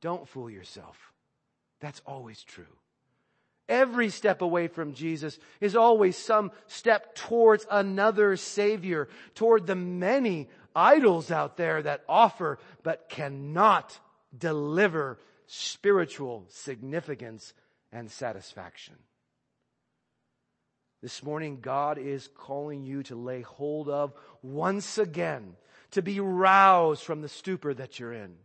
Don't 0.00 0.28
fool 0.28 0.48
yourself. 0.48 1.12
That's 1.80 2.00
always 2.06 2.42
true. 2.42 2.64
Every 3.68 4.08
step 4.08 4.42
away 4.42 4.66
from 4.66 4.94
Jesus 4.94 5.38
is 5.60 5.76
always 5.76 6.16
some 6.16 6.50
step 6.66 7.14
towards 7.14 7.66
another 7.70 8.36
Savior, 8.36 9.08
toward 9.34 9.66
the 9.66 9.76
many 9.76 10.48
idols 10.74 11.30
out 11.30 11.56
there 11.56 11.82
that 11.82 12.02
offer 12.08 12.58
but 12.82 13.08
cannot 13.08 13.98
deliver 14.36 15.18
spiritual 15.52 16.44
significance 16.48 17.52
and 17.90 18.08
satisfaction. 18.08 18.94
This 21.02 21.24
morning, 21.24 21.58
God 21.60 21.98
is 21.98 22.28
calling 22.36 22.84
you 22.84 23.02
to 23.04 23.16
lay 23.16 23.40
hold 23.40 23.88
of 23.88 24.12
once 24.42 24.96
again, 24.96 25.56
to 25.90 26.02
be 26.02 26.20
roused 26.20 27.02
from 27.02 27.20
the 27.20 27.28
stupor 27.28 27.74
that 27.74 27.98
you're 27.98 28.12
in. 28.12 28.36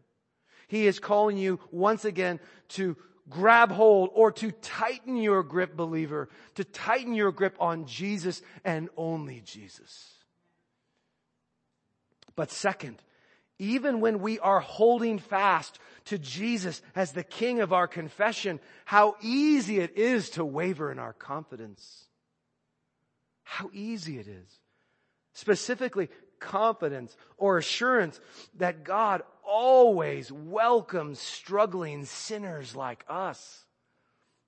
He 0.68 0.88
is 0.88 0.98
calling 0.98 1.38
you 1.38 1.60
once 1.70 2.06
again 2.06 2.40
to 2.70 2.98
grab 3.30 3.72
hold 3.72 4.10
or 4.14 4.32
to 4.32 4.52
tighten 4.52 5.16
your 5.16 5.44
grip, 5.44 5.76
believer, 5.76 6.28
to 6.56 6.64
tighten 6.64 7.14
your 7.14 7.32
grip 7.32 7.56
on 7.60 7.86
Jesus 7.86 8.42
and 8.64 8.90
only 8.98 9.42
Jesus. 9.46 10.12
But 12.36 12.50
second, 12.50 13.00
even 13.60 14.02
when 14.02 14.20
we 14.20 14.40
are 14.40 14.60
holding 14.60 15.20
fast 15.20 15.80
to 16.06 16.18
Jesus 16.18 16.82
as 16.96 17.12
the 17.12 17.24
King 17.24 17.62
of 17.62 17.74
our 17.74 17.88
confession, 17.88 18.60
how 18.86 19.16
easy 19.22 19.80
it 19.80 19.98
is 19.98 20.30
to 20.32 20.46
waver 20.46 20.92
in 20.92 21.00
our 21.00 21.14
confidence. 21.14 22.06
How 23.44 23.70
easy 23.74 24.20
it 24.20 24.28
is. 24.28 24.60
Specifically, 25.34 26.10
confidence 26.40 27.16
or 27.38 27.58
assurance 27.58 28.20
that 28.58 28.84
God 28.84 29.24
always 29.44 30.32
welcomes 30.32 31.20
struggling 31.20 32.06
sinners 32.06 32.76
like 32.76 33.06
us. 33.08 33.64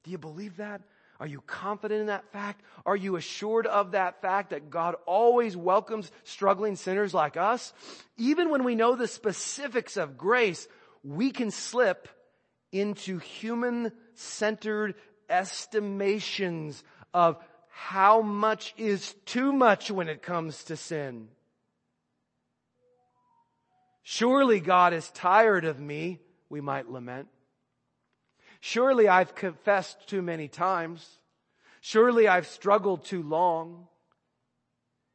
Do 0.03 0.11
you 0.11 0.17
believe 0.17 0.57
that? 0.57 0.81
Are 1.19 1.27
you 1.27 1.41
confident 1.41 2.01
in 2.01 2.08
that 2.08 2.32
fact? 2.32 2.62
Are 2.86 2.95
you 2.95 3.15
assured 3.15 3.65
of 3.65 3.91
that 3.91 4.21
fact 4.21 4.51
that 4.51 4.69
God 4.69 4.95
always 5.06 5.58
welcomes 5.58 6.12
struggling 6.23 6.75
sinners 6.75 7.13
like 7.13 7.38
us? 7.38 7.73
Even 8.17 8.49
when 8.49 8.63
we 8.63 8.75
know 8.75 8.95
the 8.95 9.08
specifics 9.08 9.97
of 9.97 10.17
grace, 10.17 10.67
we 11.03 11.32
can 11.32 11.49
slip 11.51 12.08
into 12.71 13.17
human 13.17 13.91
centered 14.13 14.95
estimations 15.30 16.84
of 17.13 17.38
how 17.69 18.21
much 18.21 18.73
is 18.77 19.15
too 19.25 19.53
much 19.53 19.89
when 19.89 20.10
it 20.10 20.21
comes 20.21 20.63
to 20.65 20.75
sin. 20.75 21.30
Surely 24.03 24.60
God 24.60 24.93
is 24.93 25.10
tired 25.12 25.65
of 25.65 25.80
me, 25.80 26.19
we 26.49 26.62
might 26.62 26.89
lament. 26.89 27.27
Surely 28.67 29.08
I've 29.08 29.34
confessed 29.34 30.10
too 30.10 30.21
many 30.21 30.49
times. 30.49 31.08
Surely 31.80 32.27
I've 32.27 32.47
struggled 32.47 33.06
too 33.06 33.23
long. 33.23 33.88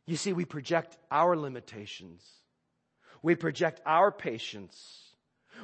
You 0.07 0.17
see, 0.17 0.33
we 0.33 0.47
project 0.47 0.97
our 1.11 1.37
limitations. 1.37 2.27
We 3.21 3.35
project 3.35 3.83
our 3.85 4.11
patience. 4.11 5.03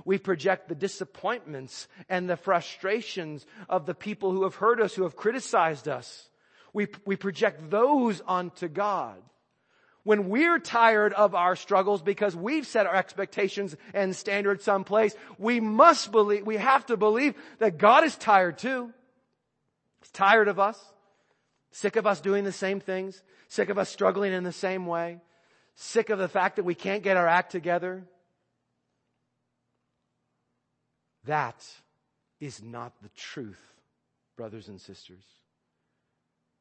We 0.04 0.18
project 0.18 0.68
the 0.68 0.74
disappointments 0.74 1.88
and 2.10 2.28
the 2.28 2.36
frustrations 2.36 3.46
of 3.70 3.86
the 3.86 3.94
people 3.94 4.32
who 4.32 4.42
have 4.42 4.56
hurt 4.56 4.82
us, 4.82 4.94
who 4.94 5.04
have 5.04 5.16
criticized 5.16 5.88
us. 5.88 6.28
We, 6.74 6.88
we 7.06 7.16
project 7.16 7.70
those 7.70 8.20
onto 8.20 8.68
God 8.68 9.22
when 10.08 10.30
we're 10.30 10.58
tired 10.58 11.12
of 11.12 11.34
our 11.34 11.54
struggles 11.54 12.00
because 12.00 12.34
we've 12.34 12.66
set 12.66 12.86
our 12.86 12.94
expectations 12.94 13.76
and 13.92 14.16
standards 14.16 14.64
someplace, 14.64 15.14
we 15.36 15.60
must 15.60 16.10
believe, 16.10 16.46
we 16.46 16.56
have 16.56 16.86
to 16.86 16.96
believe 16.96 17.34
that 17.58 17.76
God 17.76 18.04
is 18.04 18.16
tired 18.16 18.56
too. 18.56 18.90
He's 20.00 20.10
tired 20.10 20.48
of 20.48 20.58
us, 20.58 20.82
sick 21.72 21.96
of 21.96 22.06
us 22.06 22.22
doing 22.22 22.44
the 22.44 22.52
same 22.52 22.80
things, 22.80 23.22
sick 23.48 23.68
of 23.68 23.76
us 23.76 23.90
struggling 23.90 24.32
in 24.32 24.44
the 24.44 24.50
same 24.50 24.86
way, 24.86 25.20
sick 25.74 26.08
of 26.08 26.18
the 26.18 26.26
fact 26.26 26.56
that 26.56 26.64
we 26.64 26.74
can't 26.74 27.02
get 27.02 27.18
our 27.18 27.28
act 27.28 27.52
together. 27.52 28.02
That 31.26 31.62
is 32.40 32.62
not 32.62 32.94
the 33.02 33.10
truth, 33.10 33.60
brothers 34.38 34.68
and 34.68 34.80
sisters. 34.80 35.24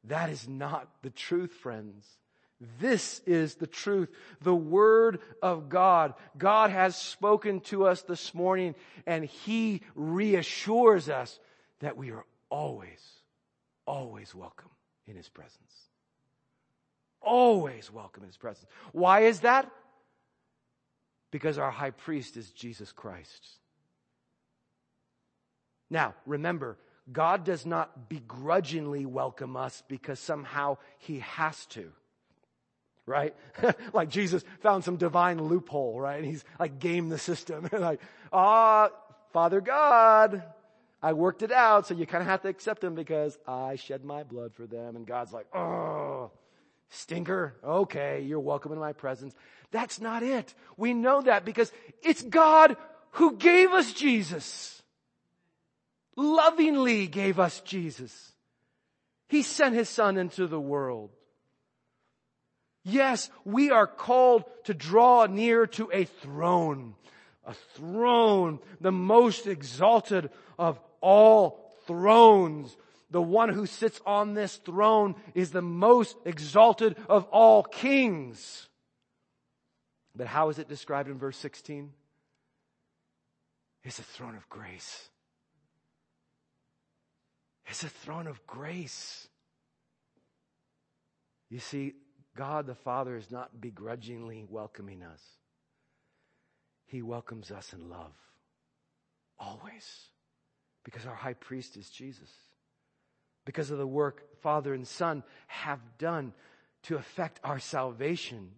That 0.04 0.28
is 0.28 0.46
not 0.46 0.86
the 1.00 1.08
truth, 1.08 1.52
friends. 1.52 2.04
This 2.80 3.20
is 3.24 3.54
the 3.54 3.68
truth, 3.68 4.10
the 4.42 4.54
Word 4.54 5.20
of 5.42 5.68
God. 5.68 6.14
God 6.36 6.70
has 6.70 6.96
spoken 6.96 7.60
to 7.62 7.86
us 7.86 8.02
this 8.02 8.34
morning 8.34 8.74
and 9.06 9.24
He 9.24 9.82
reassures 9.94 11.08
us 11.08 11.38
that 11.80 11.96
we 11.96 12.10
are 12.10 12.24
always, 12.50 13.00
always 13.86 14.34
welcome 14.34 14.70
in 15.06 15.14
His 15.14 15.28
presence. 15.28 15.54
Always 17.22 17.92
welcome 17.92 18.24
in 18.24 18.28
His 18.28 18.36
presence. 18.36 18.66
Why 18.90 19.20
is 19.20 19.40
that? 19.40 19.70
Because 21.30 21.58
our 21.58 21.70
high 21.70 21.90
priest 21.90 22.36
is 22.36 22.50
Jesus 22.50 22.90
Christ. 22.90 23.46
Now, 25.90 26.14
remember, 26.26 26.76
God 27.10 27.44
does 27.44 27.64
not 27.64 28.08
begrudgingly 28.08 29.06
welcome 29.06 29.56
us 29.56 29.82
because 29.86 30.18
somehow 30.18 30.78
He 30.98 31.20
has 31.20 31.64
to 31.66 31.92
right? 33.08 33.34
like 33.92 34.10
Jesus 34.10 34.44
found 34.60 34.84
some 34.84 34.96
divine 34.96 35.42
loophole, 35.42 36.00
right? 36.00 36.18
And 36.18 36.26
he's 36.26 36.44
like 36.60 36.78
game 36.78 37.08
the 37.08 37.18
system. 37.18 37.68
like, 37.72 38.00
ah, 38.32 38.90
Father 39.32 39.60
God, 39.60 40.42
I 41.02 41.12
worked 41.12 41.42
it 41.42 41.52
out, 41.52 41.86
so 41.86 41.94
you 41.94 42.06
kind 42.06 42.22
of 42.22 42.28
have 42.28 42.42
to 42.42 42.48
accept 42.48 42.82
him 42.84 42.94
because 42.94 43.38
I 43.46 43.76
shed 43.76 44.04
my 44.04 44.22
blood 44.22 44.54
for 44.54 44.66
them. 44.66 44.96
And 44.96 45.06
God's 45.06 45.32
like, 45.32 45.46
oh, 45.54 46.30
stinker. 46.90 47.54
Okay, 47.64 48.22
you're 48.22 48.40
welcome 48.40 48.72
in 48.72 48.78
my 48.78 48.92
presence. 48.92 49.34
That's 49.70 50.00
not 50.00 50.22
it. 50.22 50.54
We 50.76 50.94
know 50.94 51.20
that 51.22 51.44
because 51.44 51.72
it's 52.02 52.22
God 52.22 52.76
who 53.12 53.36
gave 53.36 53.70
us 53.70 53.92
Jesus. 53.92 54.82
Lovingly 56.16 57.06
gave 57.06 57.38
us 57.38 57.60
Jesus. 57.60 58.32
He 59.28 59.42
sent 59.42 59.74
his 59.74 59.88
son 59.88 60.16
into 60.16 60.46
the 60.46 60.60
world. 60.60 61.10
Yes, 62.88 63.30
we 63.44 63.70
are 63.70 63.86
called 63.86 64.44
to 64.64 64.72
draw 64.72 65.26
near 65.26 65.66
to 65.66 65.90
a 65.92 66.04
throne. 66.04 66.94
A 67.44 67.52
throne, 67.74 68.60
the 68.80 68.92
most 68.92 69.46
exalted 69.46 70.30
of 70.58 70.80
all 71.02 71.74
thrones. 71.86 72.76
The 73.10 73.22
one 73.22 73.50
who 73.50 73.66
sits 73.66 74.00
on 74.06 74.34
this 74.34 74.56
throne 74.56 75.16
is 75.34 75.50
the 75.50 75.62
most 75.62 76.16
exalted 76.24 76.96
of 77.08 77.24
all 77.24 77.62
kings. 77.62 78.68
But 80.16 80.26
how 80.26 80.48
is 80.48 80.58
it 80.58 80.68
described 80.68 81.10
in 81.10 81.18
verse 81.18 81.36
16? 81.36 81.92
It's 83.84 83.98
a 83.98 84.02
throne 84.02 84.34
of 84.34 84.48
grace. 84.48 85.08
It's 87.66 87.84
a 87.84 87.88
throne 87.88 88.26
of 88.26 88.46
grace. 88.46 89.28
You 91.50 91.58
see, 91.58 91.94
God 92.38 92.68
the 92.68 92.76
Father 92.76 93.16
is 93.16 93.32
not 93.32 93.60
begrudgingly 93.60 94.46
welcoming 94.48 95.02
us. 95.02 95.20
He 96.86 97.02
welcomes 97.02 97.50
us 97.50 97.72
in 97.72 97.90
love. 97.90 98.12
Always. 99.40 99.84
Because 100.84 101.04
our 101.04 101.16
high 101.16 101.32
priest 101.34 101.76
is 101.76 101.90
Jesus. 101.90 102.30
Because 103.44 103.72
of 103.72 103.78
the 103.78 103.88
work 103.88 104.22
Father 104.40 104.72
and 104.72 104.86
Son 104.86 105.24
have 105.48 105.80
done 105.98 106.32
to 106.84 106.94
effect 106.94 107.40
our 107.42 107.58
salvation. 107.58 108.50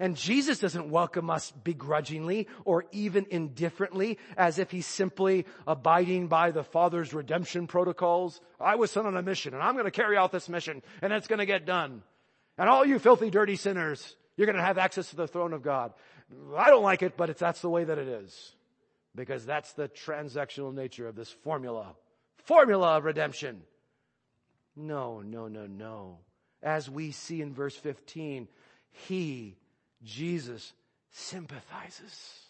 And 0.00 0.16
Jesus 0.16 0.58
doesn't 0.58 0.90
welcome 0.90 1.30
us 1.30 1.52
begrudgingly 1.52 2.48
or 2.64 2.84
even 2.90 3.26
indifferently 3.30 4.18
as 4.36 4.58
if 4.58 4.72
he's 4.72 4.86
simply 4.86 5.46
abiding 5.68 6.26
by 6.26 6.50
the 6.50 6.64
Father's 6.64 7.14
redemption 7.14 7.68
protocols. 7.68 8.40
I 8.60 8.74
was 8.74 8.90
sent 8.90 9.06
on 9.06 9.16
a 9.16 9.22
mission 9.22 9.54
and 9.54 9.62
I'm 9.62 9.74
going 9.74 9.84
to 9.84 9.92
carry 9.92 10.16
out 10.16 10.32
this 10.32 10.48
mission 10.48 10.82
and 11.00 11.12
it's 11.12 11.28
going 11.28 11.38
to 11.38 11.46
get 11.46 11.64
done. 11.64 12.02
And 12.58 12.68
all 12.68 12.84
you 12.84 12.98
filthy, 12.98 13.30
dirty 13.30 13.56
sinners, 13.56 14.16
you're 14.36 14.46
going 14.46 14.56
to 14.56 14.62
have 14.62 14.78
access 14.78 15.10
to 15.10 15.16
the 15.16 15.28
throne 15.28 15.52
of 15.52 15.62
God. 15.62 15.92
I 16.56 16.68
don't 16.70 16.82
like 16.82 17.02
it, 17.02 17.16
but 17.16 17.30
it's, 17.30 17.40
that's 17.40 17.60
the 17.60 17.70
way 17.70 17.84
that 17.84 17.98
it 17.98 18.08
is. 18.08 18.52
Because 19.14 19.46
that's 19.46 19.72
the 19.72 19.88
transactional 19.88 20.74
nature 20.74 21.06
of 21.06 21.14
this 21.14 21.30
formula. 21.30 21.94
Formula 22.44 22.96
of 22.96 23.04
redemption. 23.04 23.62
No, 24.76 25.20
no, 25.20 25.48
no, 25.48 25.66
no. 25.66 26.18
As 26.62 26.90
we 26.90 27.12
see 27.12 27.40
in 27.40 27.54
verse 27.54 27.76
15, 27.76 28.48
He, 28.90 29.56
Jesus, 30.02 30.72
sympathizes. 31.10 32.40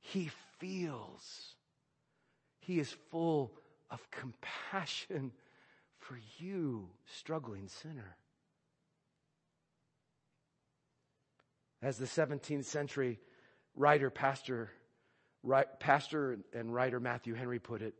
He 0.00 0.30
feels. 0.58 1.54
He 2.60 2.78
is 2.78 2.94
full 3.10 3.52
of 3.90 4.10
compassion 4.10 5.32
for 5.98 6.18
you, 6.38 6.88
struggling 7.06 7.68
sinner. 7.68 8.16
As 11.80 11.96
the 11.96 12.06
17th 12.06 12.64
century 12.64 13.20
writer, 13.76 14.10
pastor, 14.10 14.70
pastor 15.78 16.38
and 16.52 16.74
writer 16.74 16.98
Matthew 16.98 17.34
Henry 17.34 17.60
put 17.60 17.82
it, 17.82 17.94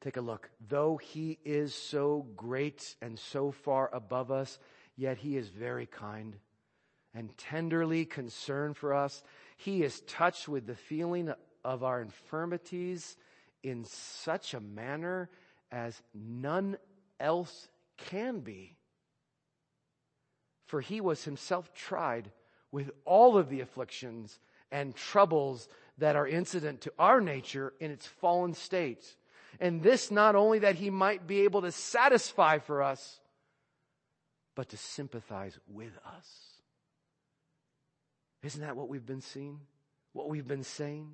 take 0.00 0.16
a 0.16 0.22
look. 0.22 0.48
Though 0.66 0.96
he 0.96 1.38
is 1.44 1.74
so 1.74 2.26
great 2.34 2.96
and 3.02 3.18
so 3.18 3.50
far 3.50 3.90
above 3.92 4.30
us, 4.30 4.58
yet 4.96 5.18
he 5.18 5.36
is 5.36 5.48
very 5.48 5.86
kind 5.86 6.36
and 7.14 7.36
tenderly 7.36 8.06
concerned 8.06 8.76
for 8.76 8.94
us. 8.94 9.22
He 9.58 9.82
is 9.82 10.00
touched 10.02 10.48
with 10.48 10.66
the 10.66 10.74
feeling 10.74 11.32
of 11.64 11.84
our 11.84 12.00
infirmities 12.00 13.16
in 13.62 13.84
such 13.84 14.54
a 14.54 14.60
manner 14.60 15.28
as 15.70 16.00
none 16.14 16.78
else 17.20 17.68
can 17.96 18.40
be. 18.40 18.76
For 20.66 20.80
he 20.80 21.00
was 21.00 21.24
himself 21.24 21.72
tried 21.74 22.30
with 22.72 22.90
all 23.04 23.38
of 23.38 23.48
the 23.48 23.60
afflictions 23.60 24.38
and 24.70 24.94
troubles 24.94 25.68
that 25.98 26.16
are 26.16 26.26
incident 26.26 26.82
to 26.82 26.92
our 26.98 27.20
nature 27.20 27.72
in 27.80 27.90
its 27.90 28.06
fallen 28.06 28.54
state. 28.54 29.16
And 29.60 29.82
this 29.82 30.10
not 30.10 30.34
only 30.34 30.60
that 30.60 30.74
he 30.74 30.90
might 30.90 31.26
be 31.26 31.40
able 31.42 31.62
to 31.62 31.72
satisfy 31.72 32.58
for 32.58 32.82
us, 32.82 33.20
but 34.54 34.70
to 34.70 34.76
sympathize 34.76 35.58
with 35.68 35.92
us. 36.16 36.26
Isn't 38.42 38.62
that 38.62 38.76
what 38.76 38.88
we've 38.88 39.06
been 39.06 39.20
seeing? 39.20 39.60
What 40.12 40.28
we've 40.28 40.46
been 40.46 40.64
saying? 40.64 41.12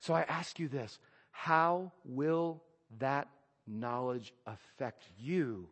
So 0.00 0.14
I 0.14 0.22
ask 0.22 0.58
you 0.58 0.68
this 0.68 0.98
how 1.30 1.92
will 2.04 2.62
that 2.98 3.28
knowledge 3.66 4.32
affect 4.46 5.04
you 5.18 5.68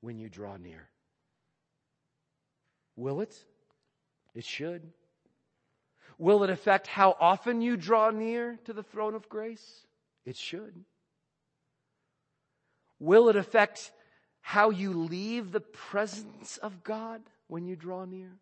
when 0.00 0.18
you 0.18 0.28
draw 0.28 0.56
near? 0.56 0.88
Will 2.96 3.20
it? 3.20 3.36
It 4.36 4.44
should. 4.44 4.92
Will 6.18 6.44
it 6.44 6.50
affect 6.50 6.86
how 6.86 7.16
often 7.18 7.62
you 7.62 7.76
draw 7.76 8.10
near 8.10 8.58
to 8.66 8.74
the 8.74 8.82
throne 8.82 9.14
of 9.14 9.30
grace? 9.30 9.86
It 10.26 10.36
should. 10.36 10.84
Will 13.00 13.30
it 13.30 13.36
affect 13.36 13.90
how 14.42 14.70
you 14.70 14.92
leave 14.92 15.52
the 15.52 15.60
presence 15.60 16.58
of 16.58 16.84
God 16.84 17.22
when 17.48 17.66
you 17.66 17.76
draw 17.76 18.04
near? 18.04 18.32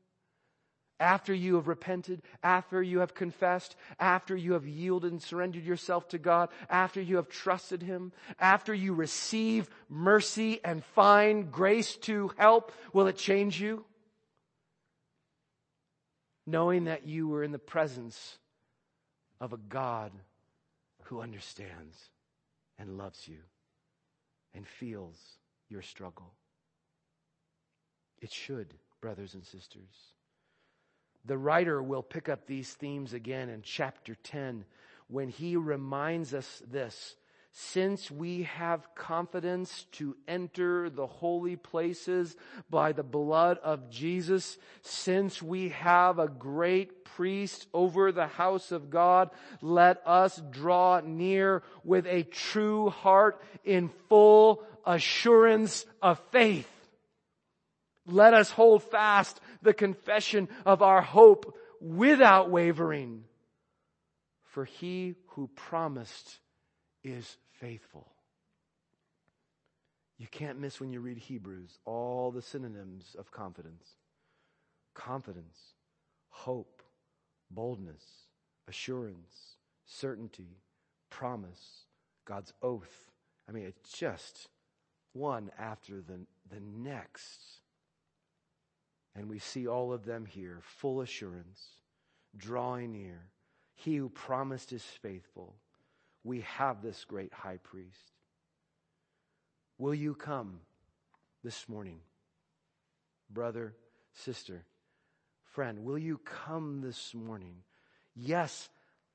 After 0.98 1.32
you 1.34 1.56
have 1.56 1.68
repented, 1.68 2.22
after 2.42 2.82
you 2.82 3.00
have 3.00 3.14
confessed, 3.14 3.76
after 3.98 4.36
you 4.36 4.52
have 4.54 4.66
yielded 4.66 5.12
and 5.12 5.22
surrendered 5.22 5.64
yourself 5.64 6.08
to 6.08 6.18
God, 6.18 6.48
after 6.68 7.00
you 7.00 7.16
have 7.16 7.28
trusted 7.28 7.82
Him, 7.82 8.12
after 8.38 8.74
you 8.74 8.94
receive 8.94 9.70
mercy 9.88 10.60
and 10.64 10.84
find 10.84 11.50
grace 11.52 11.96
to 11.98 12.30
help, 12.36 12.72
will 12.92 13.06
it 13.06 13.16
change 13.16 13.60
you? 13.60 13.84
Knowing 16.46 16.84
that 16.84 17.06
you 17.06 17.28
were 17.28 17.42
in 17.42 17.52
the 17.52 17.58
presence 17.58 18.38
of 19.40 19.52
a 19.52 19.58
God 19.58 20.12
who 21.04 21.20
understands 21.20 22.10
and 22.78 22.98
loves 22.98 23.26
you 23.28 23.38
and 24.54 24.66
feels 24.66 25.16
your 25.68 25.82
struggle. 25.82 26.32
It 28.20 28.32
should, 28.32 28.74
brothers 29.00 29.34
and 29.34 29.44
sisters. 29.44 30.12
The 31.24 31.38
writer 31.38 31.82
will 31.82 32.02
pick 32.02 32.28
up 32.28 32.46
these 32.46 32.72
themes 32.72 33.12
again 33.12 33.48
in 33.48 33.62
chapter 33.62 34.14
10 34.14 34.64
when 35.08 35.28
he 35.28 35.56
reminds 35.56 36.34
us 36.34 36.62
this. 36.70 37.16
Since 37.56 38.10
we 38.10 38.42
have 38.42 38.96
confidence 38.96 39.86
to 39.92 40.16
enter 40.26 40.90
the 40.90 41.06
holy 41.06 41.54
places 41.54 42.36
by 42.68 42.90
the 42.90 43.04
blood 43.04 43.58
of 43.62 43.90
Jesus, 43.90 44.58
since 44.82 45.40
we 45.40 45.68
have 45.68 46.18
a 46.18 46.26
great 46.26 47.04
priest 47.04 47.68
over 47.72 48.10
the 48.10 48.26
house 48.26 48.72
of 48.72 48.90
God, 48.90 49.30
let 49.62 50.02
us 50.04 50.42
draw 50.50 51.00
near 51.04 51.62
with 51.84 52.08
a 52.08 52.24
true 52.24 52.90
heart 52.90 53.40
in 53.62 53.88
full 54.08 54.64
assurance 54.84 55.86
of 56.02 56.18
faith. 56.32 56.68
Let 58.04 58.34
us 58.34 58.50
hold 58.50 58.82
fast 58.82 59.40
the 59.62 59.74
confession 59.74 60.48
of 60.66 60.82
our 60.82 61.02
hope 61.02 61.56
without 61.80 62.50
wavering. 62.50 63.22
For 64.42 64.64
he 64.64 65.14
who 65.28 65.46
promised 65.54 66.40
is 67.04 67.36
faithful. 67.64 68.06
You 70.18 70.26
can't 70.30 70.60
miss 70.60 70.80
when 70.80 70.92
you 70.92 71.00
read 71.00 71.16
Hebrews 71.16 71.78
all 71.86 72.30
the 72.30 72.42
synonyms 72.42 73.16
of 73.18 73.30
confidence 73.30 73.96
confidence, 74.92 75.58
hope, 76.28 76.82
boldness, 77.50 78.04
assurance, 78.68 79.56
certainty, 79.86 80.58
promise, 81.10 81.86
God's 82.26 82.52
oath. 82.62 83.10
I 83.48 83.52
mean, 83.52 83.64
it's 83.64 83.90
just 83.90 84.48
one 85.12 85.50
after 85.58 86.02
the, 86.02 86.20
the 86.48 86.60
next. 86.60 87.40
And 89.16 89.28
we 89.28 89.40
see 89.40 89.66
all 89.66 89.92
of 89.92 90.04
them 90.04 90.26
here 90.26 90.60
full 90.62 91.00
assurance, 91.00 91.60
drawing 92.36 92.92
near. 92.92 93.30
He 93.74 93.96
who 93.96 94.10
promised 94.10 94.72
is 94.72 94.84
faithful. 94.84 95.56
We 96.24 96.40
have 96.56 96.82
this 96.82 97.04
great 97.04 97.32
high 97.32 97.58
priest. 97.58 98.12
Will 99.78 99.94
you 99.94 100.14
come 100.14 100.60
this 101.42 101.68
morning? 101.68 102.00
Brother, 103.30 103.74
sister, 104.12 104.64
friend, 105.52 105.84
will 105.84 105.98
you 105.98 106.18
come 106.18 106.80
this 106.80 107.14
morning? 107.14 107.56
Yes, 108.14 108.68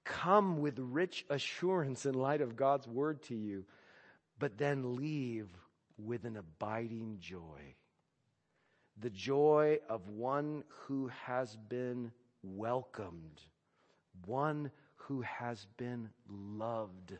come 0.06 0.60
with 0.60 0.78
rich 0.78 1.26
assurance 1.30 2.06
in 2.06 2.14
light 2.14 2.42
of 2.42 2.56
God's 2.56 2.88
word 2.88 3.24
to 3.24 3.36
you, 3.36 3.66
but 4.38 4.58
then 4.58 4.96
leave 4.96 5.48
with 5.98 6.26
an 6.26 6.38
abiding 6.38 7.18
joy 7.20 7.76
the 9.00 9.10
joy 9.10 9.80
of 9.88 10.10
one 10.10 10.64
who 10.68 11.10
has 11.26 11.56
been 11.56 12.12
welcomed, 12.44 13.42
one 14.26 14.72
who 15.10 15.22
has 15.22 15.66
been 15.78 16.08
loved, 16.30 17.18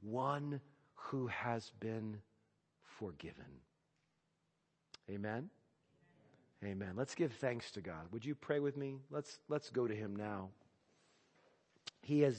one 0.00 0.58
who 0.94 1.26
has 1.26 1.70
been 1.80 2.16
forgiven. 2.98 3.60
Amen. 5.10 5.50
Amen. 6.64 6.94
Let's 6.96 7.14
give 7.14 7.32
thanks 7.34 7.70
to 7.72 7.82
God. 7.82 8.06
Would 8.10 8.24
you 8.24 8.34
pray 8.34 8.58
with 8.58 8.78
me? 8.78 8.96
Let's 9.10 9.38
let's 9.50 9.68
go 9.68 9.86
to 9.86 9.94
him 9.94 10.16
now. 10.16 10.48
He 12.00 12.20
has 12.20 12.30